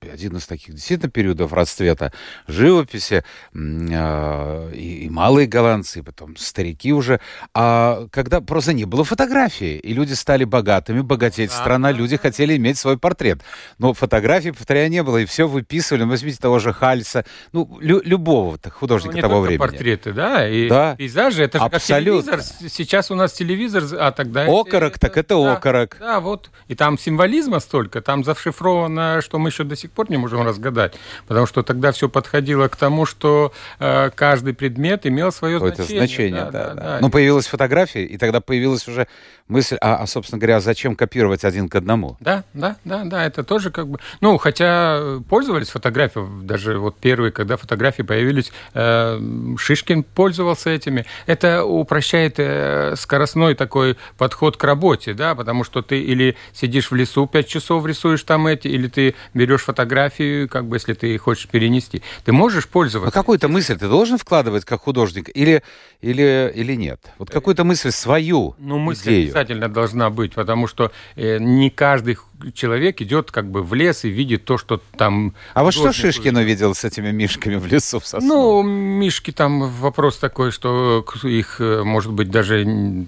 один 0.00 0.36
из 0.36 0.46
таких 0.46 0.74
действительно 0.74 1.10
периодов 1.10 1.52
расцвета 1.52 2.12
живописи, 2.46 3.24
э, 3.52 4.72
и, 4.72 5.06
и 5.06 5.10
малые 5.10 5.48
голландцы, 5.48 5.98
и 5.98 6.02
потом 6.02 6.36
старики 6.36 6.92
уже, 6.92 7.20
а 7.54 8.06
когда 8.12 8.40
просто 8.40 8.72
не 8.72 8.84
было 8.84 9.02
фотографии, 9.04 9.76
и 9.76 9.92
люди 9.92 10.12
стали 10.12 10.44
богатыми, 10.44 11.00
богатеть 11.00 11.50
страна, 11.50 11.90
люди 11.90 12.16
хотели 12.16 12.56
иметь 12.56 12.78
свой 12.78 12.98
портрет. 12.98 13.40
Но 13.78 13.92
фотографий, 13.92 14.52
повторяю, 14.52 14.90
не 14.90 15.02
было, 15.02 15.18
и 15.18 15.24
все 15.24 15.48
выписывали, 15.48 16.04
ну, 16.04 16.10
возьмите 16.10 16.38
того 16.38 16.58
же 16.58 16.72
Хальса, 16.72 17.24
ну, 17.52 17.78
лю 17.80 18.00
любого 18.04 18.58
художника 18.70 19.16
ну, 19.16 19.22
того 19.22 19.40
времени. 19.40 19.58
портреты, 19.58 20.12
да, 20.12 20.48
и 20.48 20.68
да. 20.68 20.94
пейзажи, 20.96 21.42
это 21.42 21.58
же 21.58 21.64
Абсолютно. 21.64 22.32
как 22.32 22.42
телевизор, 22.44 22.70
сейчас 22.70 23.10
у 23.10 23.14
нас 23.14 23.32
телевизор, 23.32 23.84
а 23.98 24.12
тогда... 24.12 24.44
Окорок, 24.44 24.92
это, 24.92 25.00
так 25.00 25.16
это 25.16 25.34
да, 25.34 25.52
окорок. 25.54 25.96
Да, 25.98 26.20
вот, 26.20 26.50
и 26.68 26.74
там 26.74 26.96
символизма 26.98 27.60
столько, 27.60 27.87
столько. 27.88 28.00
Там 28.00 28.24
зашифровано, 28.24 29.20
что 29.22 29.38
мы 29.38 29.48
еще 29.48 29.64
до 29.64 29.76
сих 29.76 29.90
пор 29.90 30.10
не 30.10 30.16
можем 30.16 30.42
разгадать. 30.42 30.94
Потому 31.26 31.46
что 31.46 31.62
тогда 31.62 31.92
все 31.92 32.08
подходило 32.08 32.68
к 32.68 32.76
тому, 32.76 33.06
что 33.06 33.52
э, 33.80 34.10
каждый 34.14 34.54
предмет 34.54 35.06
имел 35.06 35.32
свое 35.32 35.58
значение. 35.58 35.84
Это 35.84 35.96
значение, 35.96 36.44
да, 36.44 36.50
да, 36.50 36.74
да. 36.74 36.74
да. 36.74 36.98
Ну, 37.00 37.10
появилась 37.10 37.46
фотография, 37.46 38.04
и 38.04 38.18
тогда 38.18 38.40
появилась 38.40 38.86
уже 38.88 39.06
мысль, 39.48 39.76
а, 39.80 39.96
а, 39.96 40.06
собственно 40.06 40.38
говоря, 40.38 40.60
зачем 40.60 40.94
копировать 40.94 41.44
один 41.44 41.68
к 41.68 41.74
одному? 41.74 42.16
Да, 42.20 42.44
да, 42.54 42.76
да, 42.84 43.04
да, 43.04 43.24
это 43.24 43.42
тоже 43.42 43.70
как 43.70 43.88
бы... 43.88 43.98
Ну, 44.20 44.36
хотя 44.38 45.20
пользовались 45.28 45.70
фотографией, 45.70 46.26
даже 46.42 46.78
вот 46.78 46.96
первые, 46.98 47.32
когда 47.32 47.56
фотографии 47.56 48.02
появились, 48.02 48.52
э, 48.74 49.18
Шишкин 49.58 50.02
пользовался 50.02 50.70
этими. 50.70 51.06
Это 51.26 51.64
упрощает 51.64 52.34
э, 52.38 52.94
скоростной 52.96 53.54
такой 53.54 53.96
подход 54.18 54.56
к 54.56 54.64
работе, 54.64 55.14
да, 55.14 55.34
потому 55.34 55.64
что 55.64 55.82
ты 55.82 56.00
или 56.00 56.36
сидишь 56.52 56.90
в 56.90 56.94
лесу 56.94 57.26
5 57.26 57.48
часов, 57.48 57.67
часов 57.68 57.86
рисуешь 57.86 58.22
там 58.22 58.46
эти, 58.46 58.66
или 58.68 58.88
ты 58.88 59.14
берешь 59.34 59.62
фотографию, 59.62 60.48
как 60.48 60.64
бы, 60.66 60.76
если 60.76 60.94
ты 60.94 61.18
хочешь 61.18 61.48
перенести. 61.48 62.02
Ты 62.24 62.32
можешь 62.32 62.66
пользоваться. 62.66 63.10
А 63.10 63.20
какую-то 63.20 63.48
мысль 63.48 63.76
ты 63.76 63.88
должен 63.88 64.16
вкладывать 64.16 64.64
как 64.64 64.80
художник 64.80 65.28
или, 65.34 65.62
или, 66.00 66.50
или 66.54 66.74
нет? 66.76 67.00
Вот 67.18 67.30
какую-то 67.30 67.64
мысль 67.64 67.90
свою 67.90 68.54
Ну, 68.58 68.78
мысль 68.78 69.10
идею. 69.10 69.24
обязательно 69.24 69.68
должна 69.68 70.08
быть, 70.08 70.32
потому 70.34 70.66
что 70.66 70.90
э, 71.16 71.38
не 71.38 71.68
каждый 71.70 72.16
человек 72.54 73.02
идет 73.02 73.30
как 73.30 73.50
бы 73.50 73.62
в 73.62 73.74
лес 73.74 74.04
и 74.04 74.08
видит 74.08 74.44
то, 74.44 74.56
что 74.56 74.80
там... 74.96 75.34
А 75.54 75.62
вот 75.62 75.74
что 75.74 75.92
Шишкин 75.92 76.36
увидел 76.36 76.74
с 76.74 76.84
этими 76.84 77.10
мишками 77.10 77.56
в 77.56 77.66
лесу 77.66 78.00
в 78.00 78.06
сосну? 78.06 78.28
Ну, 78.28 78.62
мишки 78.62 79.30
там 79.30 79.68
вопрос 79.68 80.16
такой, 80.16 80.52
что 80.52 81.04
их, 81.24 81.60
э, 81.60 81.82
может 81.82 82.12
быть, 82.12 82.30
даже 82.30 83.06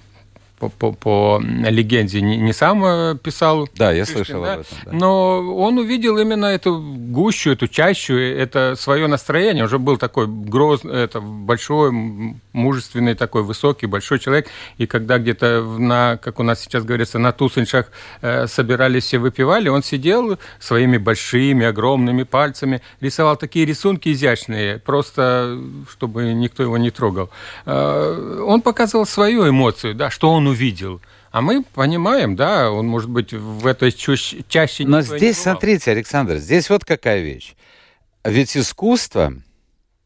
по, 0.61 0.69
по, 0.69 0.93
по 0.93 1.43
легенде 1.43 2.21
не, 2.21 2.37
не 2.37 2.53
сам 2.53 2.85
э, 2.85 3.17
писал. 3.17 3.69
Да, 3.77 3.93
я 3.93 4.05
Пушкин, 4.05 4.17
слышал 4.17 4.43
да? 4.43 4.55
об 4.55 4.61
этом. 4.61 4.79
Да. 4.85 4.93
Но 4.93 5.57
он 5.57 5.79
увидел 5.79 6.19
именно 6.19 6.47
эту 6.47 6.79
гущу, 6.79 7.51
эту 7.51 7.67
чащу, 7.67 8.15
это 8.15 8.75
свое 8.77 9.07
настроение. 9.07 9.65
Уже 9.65 9.79
был 9.79 9.97
такой 9.97 10.27
грозный, 10.27 10.95
это 10.95 11.21
большой, 11.21 11.91
мужественный 12.53 13.15
такой, 13.15 13.43
высокий, 13.43 13.87
большой 13.87 14.19
человек. 14.19 14.49
И 14.77 14.87
когда 14.87 15.19
где-то, 15.19 15.63
на, 15.63 16.19
как 16.19 16.39
у 16.39 16.43
нас 16.43 16.61
сейчас 16.61 16.85
говорится, 16.85 17.19
на 17.19 17.33
тусеншах 17.33 17.87
э, 18.21 18.47
собирались 18.47 19.05
все 19.05 19.19
выпивали, 19.19 19.69
он 19.69 19.83
сидел 19.83 20.39
своими 20.59 20.99
большими, 20.99 21.65
огромными 21.65 22.25
пальцами, 22.25 22.83
рисовал 23.01 23.37
такие 23.37 23.65
рисунки 23.65 24.13
изящные, 24.13 24.79
просто 24.79 25.59
чтобы 25.91 26.35
никто 26.35 26.63
его 26.63 26.77
не 26.77 26.91
трогал. 26.91 27.31
Э, 27.65 28.45
он 28.47 28.61
показывал 28.61 29.07
свою 29.07 29.49
эмоцию, 29.49 29.95
да, 29.95 30.11
что 30.11 30.31
он 30.31 30.50
увидел. 30.51 31.01
А 31.31 31.41
мы 31.41 31.63
понимаем, 31.63 32.37
да, 32.37 32.71
он 32.71 32.87
может 32.87 33.09
быть 33.09 33.33
в 33.33 33.67
этой 33.67 33.93
чаще... 33.93 34.85
Но 34.85 35.01
здесь, 35.03 35.39
смотрите, 35.39 35.93
Александр, 35.93 36.37
здесь 36.37 36.69
вот 36.69 36.85
какая 36.85 37.21
вещь. 37.21 37.55
Ведь 38.25 38.57
искусство, 38.57 39.33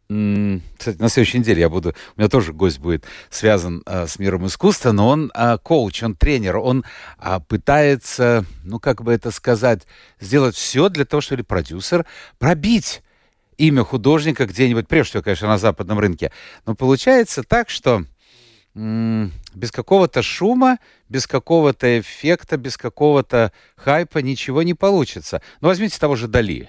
кстати, 0.07 0.99
на 0.99 1.09
следующей 1.09 1.39
неделе 1.39 1.63
я 1.63 1.69
буду, 1.69 1.95
у 2.17 2.21
меня 2.21 2.29
тоже 2.29 2.53
гость 2.53 2.79
будет 2.79 3.05
связан 3.31 3.83
а, 3.87 4.07
с 4.07 4.19
миром 4.19 4.47
искусства, 4.47 4.93
но 4.93 5.09
он 5.09 5.33
а, 5.35 5.57
коуч, 5.57 6.03
он 6.03 6.15
тренер, 6.15 6.59
он 6.59 6.85
а, 7.19 7.41
пытается, 7.41 8.45
ну 8.63 8.79
как 8.79 9.03
бы 9.03 9.13
это 9.13 9.31
сказать, 9.31 9.87
сделать 10.21 10.55
все 10.55 10.91
для 10.91 11.07
того, 11.07 11.23
чтобы 11.23 11.43
продюсер 11.43 12.05
пробить 12.39 13.03
имя 13.57 13.83
художника 13.83 14.47
где-нибудь, 14.47 14.89
прежде 14.89 15.11
всего, 15.11 15.23
конечно, 15.23 15.49
на 15.49 15.59
западном 15.59 15.99
рынке. 15.99 16.31
Но 16.67 16.75
получается 16.75 17.43
так, 17.43 17.71
что 17.71 18.05
без 18.75 19.71
какого-то 19.71 20.23
шума, 20.23 20.78
без 21.09 21.26
какого-то 21.26 22.00
эффекта, 22.00 22.57
без 22.57 22.76
какого-то 22.76 23.52
хайпа 23.76 24.19
ничего 24.19 24.62
не 24.62 24.75
получится. 24.75 25.43
Ну, 25.61 25.69
возьмите 25.69 25.99
того 25.99 26.16
же 26.16 26.26
Дали. 26.26 26.69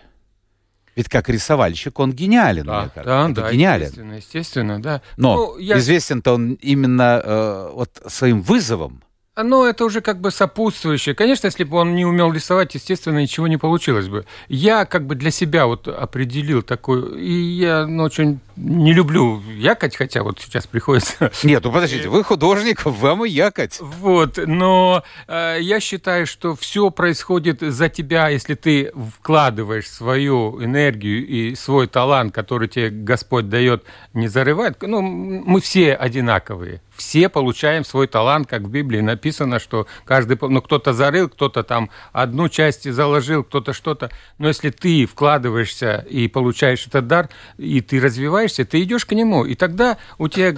Ведь 0.96 1.10
как 1.10 1.28
рисовальщик 1.28 2.00
он 2.00 2.14
гениален, 2.14 2.66
да, 2.66 2.82
мне 2.82 2.92
кажется. 2.94 3.34
Да, 3.34 3.42
да, 3.42 3.52
гениален. 3.52 3.84
естественно, 3.84 4.14
естественно, 4.14 4.82
да. 4.82 5.02
Но 5.18 5.36
ну, 5.36 5.58
я... 5.58 5.78
известен-то 5.78 6.34
он 6.34 6.54
именно 6.54 7.22
э, 7.24 7.70
вот 7.74 8.02
своим 8.08 8.42
вызовом. 8.42 9.02
Ну, 9.38 9.66
это 9.66 9.84
уже 9.84 10.00
как 10.00 10.22
бы 10.22 10.32
сопутствующее. 10.32 11.14
Конечно, 11.14 11.48
если 11.48 11.66
бы 11.66 11.76
он 11.78 11.94
не 11.94 12.06
умел 12.06 12.32
рисовать, 12.32 12.74
естественно, 12.74 13.20
ничего 13.20 13.48
не 13.48 13.58
получилось 13.58 14.08
бы. 14.08 14.26
Я 14.48 14.86
как 14.86 15.06
бы 15.06 15.16
для 15.16 15.30
себя 15.30 15.66
вот 15.66 15.90
определил 15.90 16.62
такой... 16.62 17.22
И 17.22 17.34
я 17.34 17.86
ну, 17.86 18.04
очень 18.04 18.40
не 18.56 18.94
люблю 18.94 19.42
якать, 19.58 19.96
хотя 19.96 20.24
вот 20.24 20.40
сейчас 20.40 20.68
приходится... 20.68 21.32
Нет, 21.44 21.64
ну 21.64 21.72
подождите, 21.72 22.08
вы 22.08 22.24
художник, 22.24 22.86
вам 22.86 23.26
и 23.26 23.30
якать. 23.30 23.80
Вот, 23.80 24.38
но 24.38 25.04
э, 25.28 25.58
я 25.62 25.80
считаю, 25.80 26.26
что 26.28 26.56
все 26.56 26.90
происходит 26.90 27.62
за 27.62 27.90
тебя, 27.90 28.30
если 28.30 28.56
ты 28.56 28.92
вкладываешь 29.18 29.90
свою 29.90 30.64
энергию 30.64 31.26
и 31.28 31.56
свой 31.56 31.88
талант, 31.88 32.34
который 32.34 32.68
тебе 32.68 32.90
Господь 32.90 33.50
дает, 33.50 33.84
не 34.14 34.28
зарывает. 34.28 34.82
Ну, 34.82 35.02
мы 35.02 35.60
все 35.62 35.94
одинаковые 35.94 36.82
все 36.96 37.30
получаем 37.30 37.84
свой 37.84 38.08
талант, 38.08 38.48
как 38.48 38.64
в 38.64 38.70
Библии 38.70 39.02
написано, 39.02 39.60
что 39.60 39.88
каждый, 40.06 40.38
ну, 40.42 40.62
кто-то 40.62 40.94
зарыл, 40.94 41.30
кто-то 41.30 41.64
там 41.64 41.90
одну 42.12 42.50
часть 42.50 42.92
заложил, 42.92 43.44
кто-то 43.44 43.74
что-то. 43.74 44.12
Но 44.38 44.48
если 44.48 44.70
ты 44.70 45.06
вкладываешься 45.06 46.06
и 46.10 46.28
получаешь 46.28 46.88
этот 46.88 47.08
дар, 47.08 47.30
и 47.58 47.82
ты 47.82 48.00
развиваешься, 48.46 48.66
ты 48.66 48.84
идешь 48.84 49.06
к 49.06 49.12
нему, 49.14 49.46
и 49.46 49.56
тогда 49.56 49.98
у 50.18 50.28
тебя, 50.28 50.56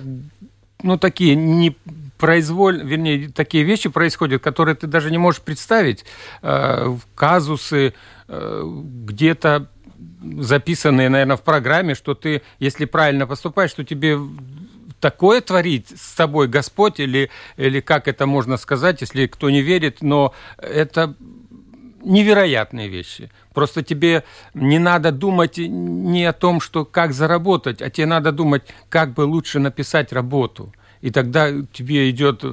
ну, 0.84 0.98
такие 0.98 1.36
не 1.36 1.76
произволь, 2.18 2.82
вернее, 2.84 3.30
такие 3.30 3.64
вещи 3.64 3.90
происходят, 3.90 4.42
которые 4.42 4.76
ты 4.76 4.88
даже 4.88 5.12
не 5.12 5.18
можешь 5.18 5.42
представить, 5.42 6.06
э, 6.42 6.98
казусы, 7.16 7.94
э, 8.28 8.64
где-то 9.06 9.68
записанные, 10.40 11.10
наверное, 11.10 11.38
в 11.38 11.44
программе, 11.44 11.96
что 11.96 12.14
ты, 12.14 12.42
если 12.60 12.86
правильно 12.86 13.28
поступаешь, 13.28 13.72
что 13.72 13.84
тебе 13.84 14.18
такое 15.00 15.42
творит 15.42 15.88
с 15.96 16.16
тобой 16.16 16.48
Господь, 16.48 17.00
или, 17.00 17.30
или 17.58 17.82
как 17.82 18.08
это 18.08 18.26
можно 18.26 18.58
сказать, 18.58 19.02
если 19.02 19.28
кто 19.28 19.50
не 19.50 19.62
верит, 19.62 20.02
но 20.02 20.34
это 20.58 21.14
невероятные 22.08 22.88
вещи. 22.88 23.30
Просто 23.54 23.84
тебе 23.84 24.24
не 24.54 24.80
надо 24.80 25.12
думать 25.12 25.58
не 25.58 26.26
о 26.26 26.34
том, 26.34 26.62
что 26.62 26.86
как 26.86 27.14
заработать, 27.14 27.82
а 27.82 27.90
тебе 27.90 28.08
надо 28.08 28.32
думать, 28.32 28.64
как 28.90 29.14
бы 29.14 29.22
лучше 29.22 29.60
написать 29.60 30.14
работу. 30.14 30.74
И 31.02 31.12
тогда 31.12 31.52
тебе 31.74 32.10
идет 32.10 32.44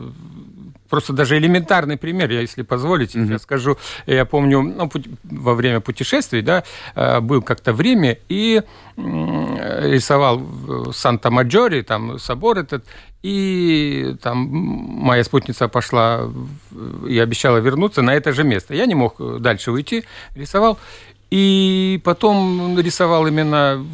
просто 0.94 1.12
даже 1.12 1.36
элементарный 1.38 1.96
пример, 1.96 2.30
я, 2.30 2.40
если 2.40 2.62
позволите, 2.62 3.18
mm-hmm. 3.18 3.32
я 3.32 3.38
скажу. 3.40 3.76
Я 4.06 4.24
помню, 4.24 4.62
ну, 4.62 4.88
во 5.24 5.54
время 5.54 5.80
путешествий, 5.80 6.40
да, 6.40 6.62
э, 6.94 7.18
был 7.18 7.42
как-то 7.42 7.72
время 7.72 8.16
и 8.28 8.62
рисовал 8.96 10.38
в 10.38 10.92
Санта-Маджоре, 10.92 11.82
там 11.82 12.20
собор 12.20 12.58
этот, 12.58 12.84
и 13.24 14.14
там 14.22 14.36
моя 14.38 15.24
спутница 15.24 15.66
пошла 15.66 16.30
и 17.08 17.18
обещала 17.18 17.56
вернуться 17.56 18.02
на 18.02 18.14
это 18.14 18.32
же 18.32 18.44
место. 18.44 18.74
Я 18.74 18.86
не 18.86 18.94
мог 18.94 19.40
дальше 19.40 19.72
уйти, 19.72 20.04
рисовал. 20.36 20.78
И 21.30 22.00
потом 22.04 22.78
рисовал 22.78 23.26
именно 23.26 23.84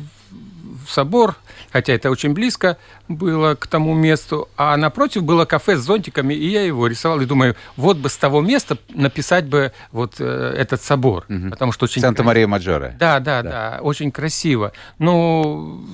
собор, 0.87 1.35
хотя 1.73 1.93
это 1.93 2.11
очень 2.11 2.33
близко 2.33 2.77
было 3.09 3.55
к 3.55 3.67
тому 3.67 3.95
месту, 3.95 4.49
а 4.57 4.77
напротив 4.77 5.25
было 5.25 5.45
кафе 5.45 5.77
с 5.77 5.81
зонтиками, 5.81 6.35
и 6.35 6.49
я 6.49 6.63
его 6.63 6.87
рисовал, 6.87 7.21
и 7.21 7.27
думаю, 7.27 7.57
вот 7.77 7.97
бы 7.99 8.09
с 8.09 8.17
того 8.17 8.41
места 8.41 8.79
написать 8.91 9.47
бы 9.47 9.73
вот 9.93 10.15
э, 10.19 10.55
этот 10.57 10.83
собор, 10.83 11.25
угу. 11.29 11.51
потому 11.51 11.73
что 11.73 11.85
очень... 11.85 12.03
Санта-Мария-Маджоре. 12.03 12.97
Да, 12.99 13.21
да, 13.21 13.43
да, 13.43 13.51
да, 13.51 13.79
очень 13.83 14.11
красиво. 14.11 14.73
Ну, 14.99 15.85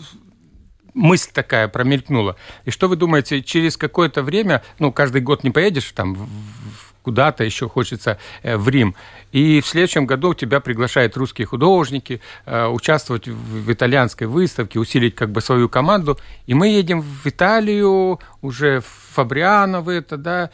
мысль 0.95 1.31
такая 1.33 1.69
промелькнула. 1.69 2.37
И 2.65 2.71
что 2.71 2.89
вы 2.89 2.97
думаете, 2.97 3.43
через 3.43 3.77
какое-то 3.77 4.23
время, 4.23 4.63
ну, 4.79 4.93
каждый 4.93 5.21
год 5.21 5.45
не 5.45 5.51
поедешь 5.51 5.93
там 5.93 6.15
в 6.15 6.86
куда-то 7.07 7.45
еще 7.45 7.69
хочется 7.69 8.19
э, 8.43 8.57
в 8.57 8.69
Рим. 8.69 8.97
И 9.31 9.61
в 9.61 9.67
следующем 9.67 10.07
году 10.07 10.35
тебя 10.35 10.59
приглашают 10.59 11.17
русские 11.17 11.47
художники 11.47 12.21
э, 12.47 12.67
участвовать 12.67 13.29
в 13.29 13.73
итальянской 13.73 14.27
выставке, 14.27 14.81
усилить 14.81 15.15
как 15.15 15.31
бы 15.31 15.41
свою 15.41 15.69
команду. 15.69 16.19
И 16.49 16.55
мы 16.55 16.67
едем 16.67 17.03
в 17.03 17.25
Италию 17.25 18.19
уже 18.43 18.81
в 18.81 19.15
Фабриано 19.15 19.89
это, 19.89 20.17
да, 20.17 20.51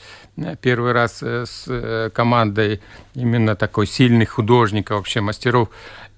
первый 0.60 0.92
раз 0.92 1.22
э, 1.22 1.46
с 1.46 2.10
командой 2.14 2.80
именно 3.14 3.56
такой 3.56 3.86
сильных 3.86 4.28
художников, 4.28 4.98
вообще 4.98 5.22
мастеров. 5.22 5.70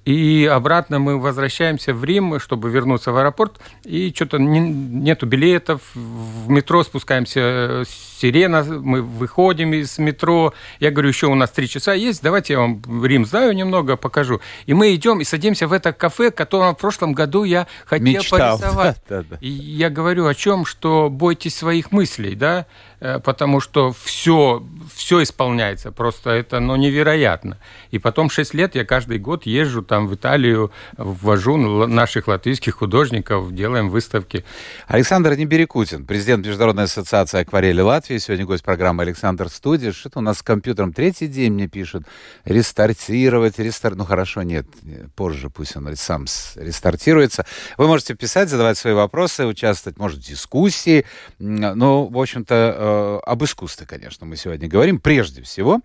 И 0.04 0.44
обратно 0.44 0.98
мы 0.98 1.18
возвращаемся 1.18 1.94
в 1.94 2.04
Рим, 2.04 2.38
чтобы 2.38 2.70
вернуться 2.70 3.10
в 3.10 3.16
аэропорт, 3.16 3.58
и 3.84 4.12
что-то 4.14 4.38
не, 4.38 4.60
нету 4.60 5.26
билетов, 5.26 5.80
в 5.94 6.50
метро 6.50 6.84
спускаемся, 6.84 7.84
сирена, 7.86 8.64
мы 8.64 9.00
выходим 9.02 9.72
из 9.72 9.98
метро, 9.98 10.52
я 10.78 10.90
говорю, 10.90 11.08
еще 11.08 11.26
у 11.26 11.34
нас 11.34 11.50
три 11.50 11.68
часа 11.68 11.94
есть, 11.94 12.22
давайте 12.22 12.54
я 12.54 12.60
вам 12.60 12.82
Рим 13.04 13.24
знаю 13.24 13.54
немного, 13.54 13.96
покажу. 13.96 14.40
И 14.66 14.74
мы 14.74 14.94
идем 14.94 15.20
и 15.20 15.24
садимся 15.24 15.66
в 15.68 15.72
это 15.72 15.92
кафе, 15.92 16.30
которое 16.30 16.72
в 16.72 16.76
прошлом 16.76 17.14
году 17.14 17.44
я 17.44 17.66
хотел 17.86 18.06
Мечтал, 18.06 18.58
порисовать. 18.58 18.96
Да, 19.08 19.22
да, 19.22 19.26
да. 19.30 19.38
И 19.40 19.48
я 19.48 19.88
говорю 19.88 20.26
о 20.26 20.34
чем, 20.34 20.66
что? 20.66 21.08
Бойтесь 21.08 21.54
своих 21.54 21.92
мыслей, 21.92 22.34
да, 22.34 22.66
Э, 22.93 22.93
потому 23.22 23.60
что 23.60 23.92
все, 23.92 24.62
все 24.94 25.22
исполняется, 25.22 25.92
просто 25.92 26.30
это 26.30 26.60
ну, 26.60 26.76
невероятно. 26.76 27.58
И 27.90 27.98
потом 27.98 28.30
6 28.30 28.54
лет 28.54 28.74
я 28.74 28.84
каждый 28.84 29.18
год 29.18 29.44
езжу 29.46 29.82
там 29.82 30.06
в 30.06 30.14
Италию, 30.14 30.72
ввожу 30.96 31.56
наших 31.86 32.28
латвийских 32.28 32.76
художников, 32.76 33.54
делаем 33.54 33.90
выставки. 33.90 34.44
Александр 34.86 35.34
Неберекутин, 35.34 36.06
президент 36.06 36.46
Международной 36.46 36.84
ассоциации 36.84 37.40
акварели 37.40 37.80
Латвии, 37.80 38.18
сегодня 38.18 38.46
гость 38.46 38.64
программы 38.64 39.02
«Александр 39.02 39.48
Студия». 39.48 39.92
Что-то 39.92 40.20
у 40.20 40.22
нас 40.22 40.38
с 40.38 40.42
компьютером 40.42 40.92
третий 40.92 41.26
день 41.26 41.52
мне 41.52 41.68
пишут. 41.68 42.04
Рестартировать, 42.44 43.58
рестарт... 43.58 43.96
Ну 43.96 44.04
хорошо, 44.04 44.42
нет, 44.42 44.66
позже 45.14 45.50
пусть 45.50 45.76
он 45.76 45.94
сам 45.96 46.24
рестартируется. 46.56 47.44
Вы 47.76 47.86
можете 47.86 48.14
писать, 48.14 48.48
задавать 48.48 48.78
свои 48.78 48.94
вопросы, 48.94 49.46
участвовать, 49.46 49.98
может, 49.98 50.20
в 50.20 50.26
дискуссии. 50.26 51.04
Ну, 51.38 52.06
в 52.06 52.18
общем-то, 52.18 52.93
э, 52.94 53.20
об 53.24 53.44
искусстве, 53.44 53.86
конечно, 53.86 54.26
мы 54.26 54.36
сегодня 54.36 54.68
говорим, 54.68 55.00
прежде 55.00 55.42
всего. 55.42 55.80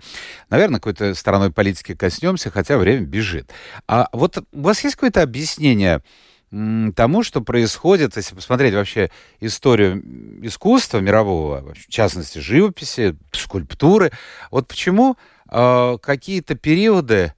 Наверное, 0.50 0.80
какой-то 0.80 1.13
стороной 1.15 1.52
политики 1.52 1.95
коснемся, 1.95 2.52
хотя 2.52 2.78
время 2.78 3.02
бежит. 3.02 3.52
А 3.88 4.10
вот 4.12 4.38
у 4.38 4.62
вас 4.62 4.84
есть 4.84 4.95
какое-то 4.95 5.22
объяснение 5.22 6.02
тому, 6.95 7.24
что 7.24 7.41
происходит, 7.41 8.17
если 8.17 8.34
посмотреть 8.34 8.74
вообще 8.74 9.12
историю 9.39 10.04
искусства 10.41 11.00
мирового, 11.00 11.76
в 11.76 11.88
частности, 11.89 12.39
живописи, 12.39 13.15
скульптуры, 13.32 14.12
вот 14.50 14.67
почему 14.67 15.15
э, 15.52 15.98
какие-то 16.02 16.56
периоды, 16.56 17.34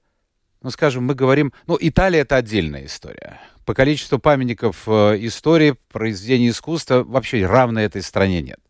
ну, 0.62 0.70
скажем, 0.70 1.04
мы 1.04 1.14
говорим, 1.14 1.52
ну, 1.66 1.76
Италия 1.78 2.20
это 2.20 2.36
отдельная 2.36 2.86
история. 2.86 3.38
По 3.66 3.74
количеству 3.74 4.18
памятников 4.18 4.84
э, 4.86 5.18
истории, 5.20 5.76
произведений 5.92 6.48
искусства 6.48 7.04
вообще 7.04 7.44
равной 7.44 7.84
этой 7.84 8.02
стране 8.02 8.40
нет. 8.40 8.60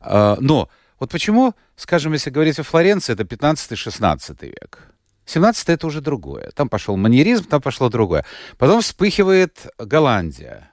А, 0.00 0.36
но 0.40 0.68
вот 0.98 1.10
почему, 1.10 1.54
скажем, 1.76 2.12
если 2.12 2.30
говорить 2.30 2.58
о 2.58 2.62
Флоренции, 2.62 3.12
это 3.12 3.22
15-16 3.22 4.46
век. 4.46 4.88
17 5.26 5.68
это 5.68 5.86
уже 5.86 6.00
другое. 6.00 6.50
Там 6.54 6.68
пошел 6.68 6.96
маньеризм, 6.96 7.44
там 7.44 7.60
пошло 7.60 7.88
другое. 7.88 8.24
Потом 8.56 8.80
вспыхивает 8.80 9.66
Голландия. 9.78 10.72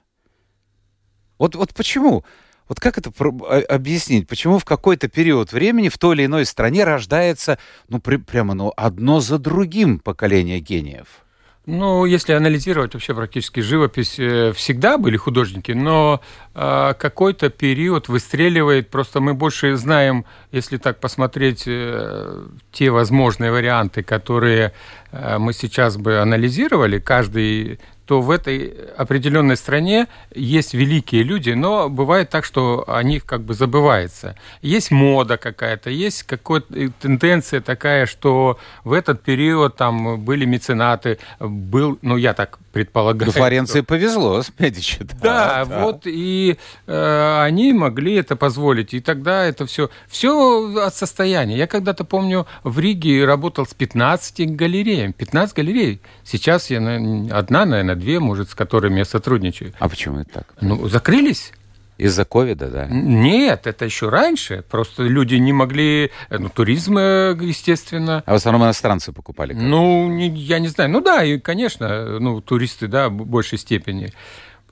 Вот, 1.38 1.54
вот 1.54 1.74
почему? 1.74 2.24
Вот 2.68 2.80
как 2.80 2.98
это 2.98 3.12
а, 3.20 3.62
объяснить? 3.68 4.26
Почему 4.26 4.58
в 4.58 4.64
какой-то 4.64 5.08
период 5.08 5.52
времени 5.52 5.88
в 5.88 5.98
той 5.98 6.16
или 6.16 6.24
иной 6.24 6.46
стране 6.46 6.84
рождается, 6.84 7.58
ну, 7.88 8.00
при, 8.00 8.16
прямо, 8.16 8.54
ну, 8.54 8.72
одно 8.76 9.20
за 9.20 9.38
другим 9.38 10.00
поколение 10.00 10.58
гениев? 10.60 11.25
Ну, 11.66 12.04
если 12.04 12.32
анализировать 12.32 12.94
вообще 12.94 13.12
практически 13.12 13.58
живопись, 13.58 14.20
э, 14.20 14.52
всегда 14.52 14.98
были 14.98 15.16
художники, 15.16 15.72
но 15.72 16.20
э, 16.54 16.94
какой-то 16.96 17.50
период 17.50 18.08
выстреливает. 18.08 18.88
Просто 18.88 19.20
мы 19.20 19.34
больше 19.34 19.74
знаем, 19.76 20.24
если 20.52 20.76
так 20.76 21.00
посмотреть, 21.00 21.64
э, 21.66 22.46
те 22.70 22.90
возможные 22.90 23.50
варианты, 23.50 24.04
которые 24.04 24.74
э, 25.10 25.38
мы 25.38 25.52
сейчас 25.52 25.96
бы 25.96 26.20
анализировали, 26.20 27.00
каждый 27.00 27.80
то 28.06 28.20
в 28.20 28.30
этой 28.30 28.72
определенной 28.96 29.56
стране 29.56 30.06
есть 30.34 30.74
великие 30.74 31.24
люди, 31.24 31.50
но 31.50 31.88
бывает 31.88 32.30
так, 32.30 32.44
что 32.44 32.84
о 32.86 33.02
них 33.02 33.24
как 33.24 33.42
бы 33.42 33.54
забывается. 33.54 34.36
Есть 34.62 34.92
мода 34.92 35.36
какая-то, 35.36 35.90
есть 35.90 36.22
какая-то 36.22 36.92
тенденция 37.00 37.60
такая, 37.60 38.06
что 38.06 38.58
в 38.84 38.92
этот 38.92 39.22
период 39.22 39.76
там 39.76 40.20
были 40.20 40.44
меценаты, 40.44 41.18
был, 41.40 41.98
ну 42.00 42.16
я 42.16 42.32
так 42.32 42.58
предполагаю. 42.72 43.26
Ну, 43.26 43.32
Флоренции 43.32 43.78
что... 43.80 43.86
повезло 43.86 44.42
с 44.42 44.52
Медичи. 44.58 44.98
Да, 45.00 45.14
да, 45.22 45.64
да. 45.64 45.82
вот 45.82 46.02
и 46.04 46.58
э, 46.86 47.40
они 47.42 47.72
могли 47.72 48.14
это 48.14 48.36
позволить, 48.36 48.94
и 48.94 49.00
тогда 49.00 49.44
это 49.44 49.66
все, 49.66 49.90
все 50.08 50.78
от 50.78 50.94
состояния. 50.94 51.56
Я 51.56 51.66
когда-то 51.66 52.04
помню 52.04 52.46
в 52.62 52.78
Риге 52.78 53.24
работал 53.24 53.66
с 53.66 53.74
15 53.74 54.54
галереями, 54.54 55.12
15 55.12 55.56
галерей. 55.56 56.00
Сейчас 56.22 56.70
я 56.70 56.78
одна, 56.78 57.64
наверное, 57.64 57.95
две, 57.96 58.20
может, 58.20 58.50
с 58.50 58.54
которыми 58.54 58.98
я 58.98 59.04
сотрудничаю. 59.04 59.72
А 59.78 59.88
почему 59.88 60.20
это 60.20 60.30
так? 60.32 60.54
Ну, 60.60 60.88
закрылись. 60.88 61.52
Из-за 61.98 62.26
ковида, 62.26 62.68
да? 62.68 62.86
Нет, 62.90 63.66
это 63.66 63.86
еще 63.86 64.10
раньше. 64.10 64.62
Просто 64.70 65.04
люди 65.04 65.36
не 65.36 65.54
могли... 65.54 66.10
Ну, 66.28 66.50
туризм, 66.50 66.98
э, 66.98 67.34
естественно. 67.40 68.22
А 68.26 68.32
в 68.32 68.34
основном 68.34 68.64
иностранцы 68.64 69.12
покупали? 69.12 69.54
Как? 69.54 69.62
Ну, 69.62 70.06
не, 70.12 70.28
я 70.28 70.58
не 70.58 70.68
знаю. 70.68 70.90
Ну 70.90 71.00
да, 71.00 71.24
и, 71.24 71.38
конечно, 71.38 72.20
ну, 72.20 72.42
туристы, 72.42 72.86
да, 72.86 73.08
в 73.08 73.24
большей 73.24 73.56
степени. 73.56 74.12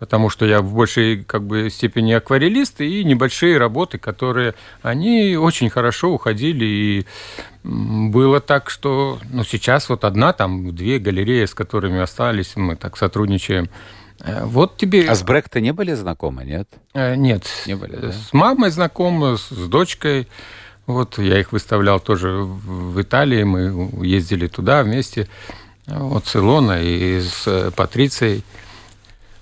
Потому 0.05 0.29
что 0.29 0.45
я 0.45 0.61
в 0.61 0.75
большей 0.75 1.25
как 1.25 1.45
бы, 1.47 1.71
степени 1.71 2.13
акварелист, 2.13 2.83
и 2.83 3.03
небольшие 3.05 3.57
работы, 3.57 3.97
которые... 3.97 4.55
Они 4.83 5.35
очень 5.35 5.71
хорошо 5.71 6.13
уходили, 6.13 6.67
и 6.67 7.07
было 7.63 8.43
так, 8.43 8.69
что... 8.69 9.19
Ну, 9.31 9.45
сейчас 9.45 9.89
вот 9.89 10.05
одна, 10.05 10.35
там, 10.35 10.77
две 10.77 10.99
галереи, 10.99 11.47
с 11.47 11.55
которыми 11.55 12.01
остались, 12.01 12.55
мы 12.55 12.77
так 12.77 12.99
сотрудничаем. 12.99 13.71
Э, 14.21 14.45
вот 14.45 14.77
тебе... 14.77 15.09
А 15.09 15.15
с 15.15 15.23
Бректа 15.23 15.63
не 15.63 15.73
были 15.73 15.95
знакомы, 15.95 16.45
нет? 16.45 16.69
Э, 16.93 17.15
нет. 17.15 17.47
Не 17.67 17.75
были, 17.75 17.97
да? 17.97 18.13
С 18.13 18.35
мамой 18.35 18.71
знакомы, 18.73 19.39
с, 19.39 19.49
с 19.49 19.69
дочкой. 19.69 20.29
Вот 20.85 21.17
я 21.17 21.41
их 21.41 21.53
выставлял 21.53 21.99
тоже 21.99 22.29
в 22.31 23.01
Италии, 23.01 23.43
мы 23.43 23.89
ездили 24.05 24.49
туда 24.49 24.83
вместе. 24.83 25.29
Вот 25.87 26.27
с 26.27 26.37
Илоной 26.37 26.85
и 26.87 27.21
с 27.23 27.73
Патрицией, 27.75 28.45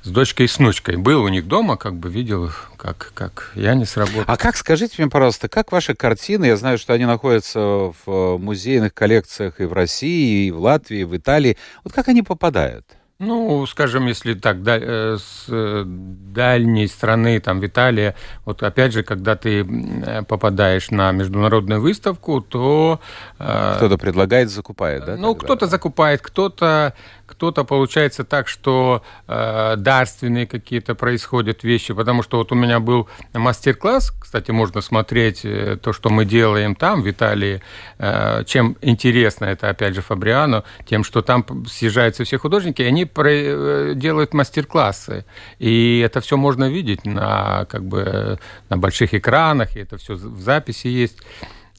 с 0.03 0.09
дочкой 0.09 0.47
и 0.47 0.49
с 0.49 0.59
внучкой. 0.59 0.97
Был 0.97 1.23
у 1.23 1.29
них 1.29 1.47
дома, 1.47 1.77
как 1.77 1.95
бы 1.95 2.11
видел, 2.11 2.51
как, 2.77 3.13
как 3.15 3.53
я 3.55 3.75
не 3.75 3.85
сработал. 3.85 4.25
А 4.27 4.37
как, 4.37 4.57
скажите 4.57 4.95
мне, 4.99 5.11
пожалуйста, 5.11 5.49
как 5.49 5.73
ваши 5.73 5.95
картины, 5.95 6.47
я 6.47 6.57
знаю, 6.57 6.79
что 6.79 6.93
они 6.93 7.07
находятся 7.07 7.93
в 8.05 8.39
музейных 8.39 8.95
коллекциях 8.95 9.61
и 9.61 9.65
в 9.65 9.73
России, 9.73 10.47
и 10.47 10.51
в 10.51 10.61
Латвии, 10.61 11.01
и 11.01 11.05
в 11.05 11.17
Италии, 11.17 11.57
вот 11.85 11.93
как 11.93 12.09
они 12.09 12.23
попадают? 12.23 12.87
Ну, 13.25 13.65
скажем, 13.67 14.09
если 14.09 14.35
так, 14.35 14.65
да, 14.65 14.77
э, 14.81 15.17
с 15.17 15.47
э, 15.49 15.85
дальней 15.87 16.89
страны, 16.89 17.39
там, 17.39 17.61
в 17.61 17.67
Италии, 17.67 18.17
вот 18.45 18.65
опять 18.65 18.93
же, 18.93 19.05
когда 19.05 19.37
ты 19.37 19.61
э, 19.61 20.23
попадаешь 20.25 20.91
на 20.91 21.13
международную 21.13 21.81
выставку, 21.81 22.41
то... 22.41 23.01
Кто-то 23.39 23.97
предлагает, 23.97 24.51
закупает, 24.51 25.05
да? 25.05 25.17
Ну, 25.17 25.37
кто-то 25.37 25.69
закупает, 25.69 26.21
кто-то 26.21 26.95
кто-то 27.33 27.65
получается 27.65 28.25
так, 28.25 28.47
что 28.47 29.03
э, 29.27 29.75
дарственные 29.77 30.47
какие-то 30.47 30.95
происходят 30.95 31.65
вещи, 31.65 31.95
потому 31.95 32.23
что 32.23 32.37
вот 32.37 32.53
у 32.53 32.55
меня 32.55 32.79
был 32.79 33.09
мастер-класс, 33.33 34.13
кстати, 34.21 34.51
можно 34.51 34.83
смотреть 34.83 35.45
э, 35.45 35.79
то, 35.83 35.93
что 35.93 36.11
мы 36.11 36.25
делаем 36.27 36.75
там, 36.75 37.03
в 37.03 37.11
Италии. 37.11 37.63
Э, 37.99 38.45
чем 38.45 38.77
интересно 38.83 39.47
это, 39.47 39.71
опять 39.71 39.95
же, 39.95 40.03
Фабриано, 40.03 40.65
тем, 40.85 41.05
что 41.05 41.23
там 41.23 41.67
съезжаются 41.67 42.25
все 42.25 42.39
художники, 42.39 42.83
и 42.83 42.87
они 42.87 43.07
про, 43.07 43.31
э, 43.31 43.93
делают 43.95 44.35
мастер-классы. 44.35 45.25
И 45.59 46.01
это 46.05 46.21
все 46.21 46.37
можно 46.37 46.69
видеть 46.69 47.07
на, 47.07 47.65
как 47.65 47.85
бы, 47.85 48.39
на 48.69 48.77
больших 48.77 49.15
экранах, 49.15 49.77
и 49.77 49.81
это 49.81 49.97
все 49.97 50.15
в 50.15 50.41
записи 50.41 50.89
есть. 50.89 51.19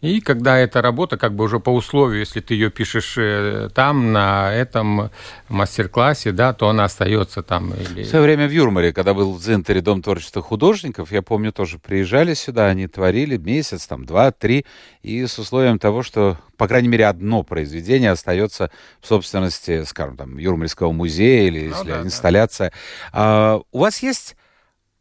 И 0.03 0.19
когда 0.19 0.57
эта 0.57 0.81
работа, 0.81 1.15
как 1.15 1.33
бы 1.33 1.45
уже 1.45 1.61
по 1.61 1.69
условию, 1.69 2.19
если 2.19 2.41
ты 2.41 2.55
ее 2.55 2.69
пишешь 2.69 3.15
э, 3.17 3.69
там, 3.73 4.11
на 4.11 4.53
этом 4.53 5.11
мастер-классе, 5.47 6.33
да, 6.33 6.53
то 6.53 6.67
она 6.67 6.83
остается 6.83 7.41
там. 7.41 7.73
Или... 7.73 8.03
В 8.03 8.07
свое 8.07 8.25
время 8.25 8.49
в 8.49 8.51
Юрмаре, 8.51 8.91
когда 8.91 9.13
был 9.13 9.31
в 9.31 9.41
Центре 9.41 9.79
Дом 9.79 10.01
творчества 10.01 10.41
художников, 10.41 11.13
я 11.13 11.21
помню, 11.21 11.53
тоже 11.53 11.79
приезжали 11.79 12.33
сюда, 12.33 12.65
они 12.65 12.87
творили 12.87 13.37
месяц, 13.37 13.87
там, 13.87 14.03
два, 14.03 14.33
три, 14.33 14.65
и 15.03 15.25
с 15.25 15.39
условием 15.39 15.79
того, 15.79 16.03
что, 16.03 16.37
по 16.57 16.67
крайней 16.67 16.89
мере, 16.89 17.07
одно 17.07 17.43
произведение 17.43 18.11
остается 18.11 18.71
в 18.99 19.07
собственности, 19.07 19.85
скажем, 19.85 20.17
там, 20.17 20.37
Юрмальского 20.37 20.91
музея 20.91 21.47
или 21.47 21.69
ну, 21.69 21.77
если 21.77 21.87
да, 21.87 22.01
инсталляция. 22.01 22.71
Да. 22.71 22.75
А, 23.13 23.61
у 23.71 23.79
вас 23.79 24.03
есть 24.03 24.35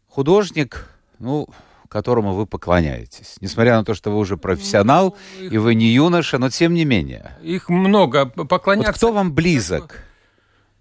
художник, 0.06 0.88
ну, 1.18 1.48
которому 1.92 2.32
вы 2.34 2.46
поклоняетесь. 2.46 3.36
Несмотря 3.40 3.76
на 3.76 3.84
то, 3.84 3.94
что 3.94 4.10
вы 4.10 4.18
уже 4.18 4.36
профессионал, 4.36 5.14
ну, 5.38 5.44
их... 5.44 5.52
и 5.52 5.58
вы 5.58 5.74
не 5.74 5.88
юноша, 5.92 6.38
но 6.38 6.48
тем 6.48 6.72
не 6.74 6.84
менее. 6.84 7.36
Их 7.42 7.68
много. 7.68 8.26
Поклоняться... 8.26 8.90
Вот 8.90 8.96
кто 8.96 9.12
вам 9.12 9.32
близок? 9.32 10.02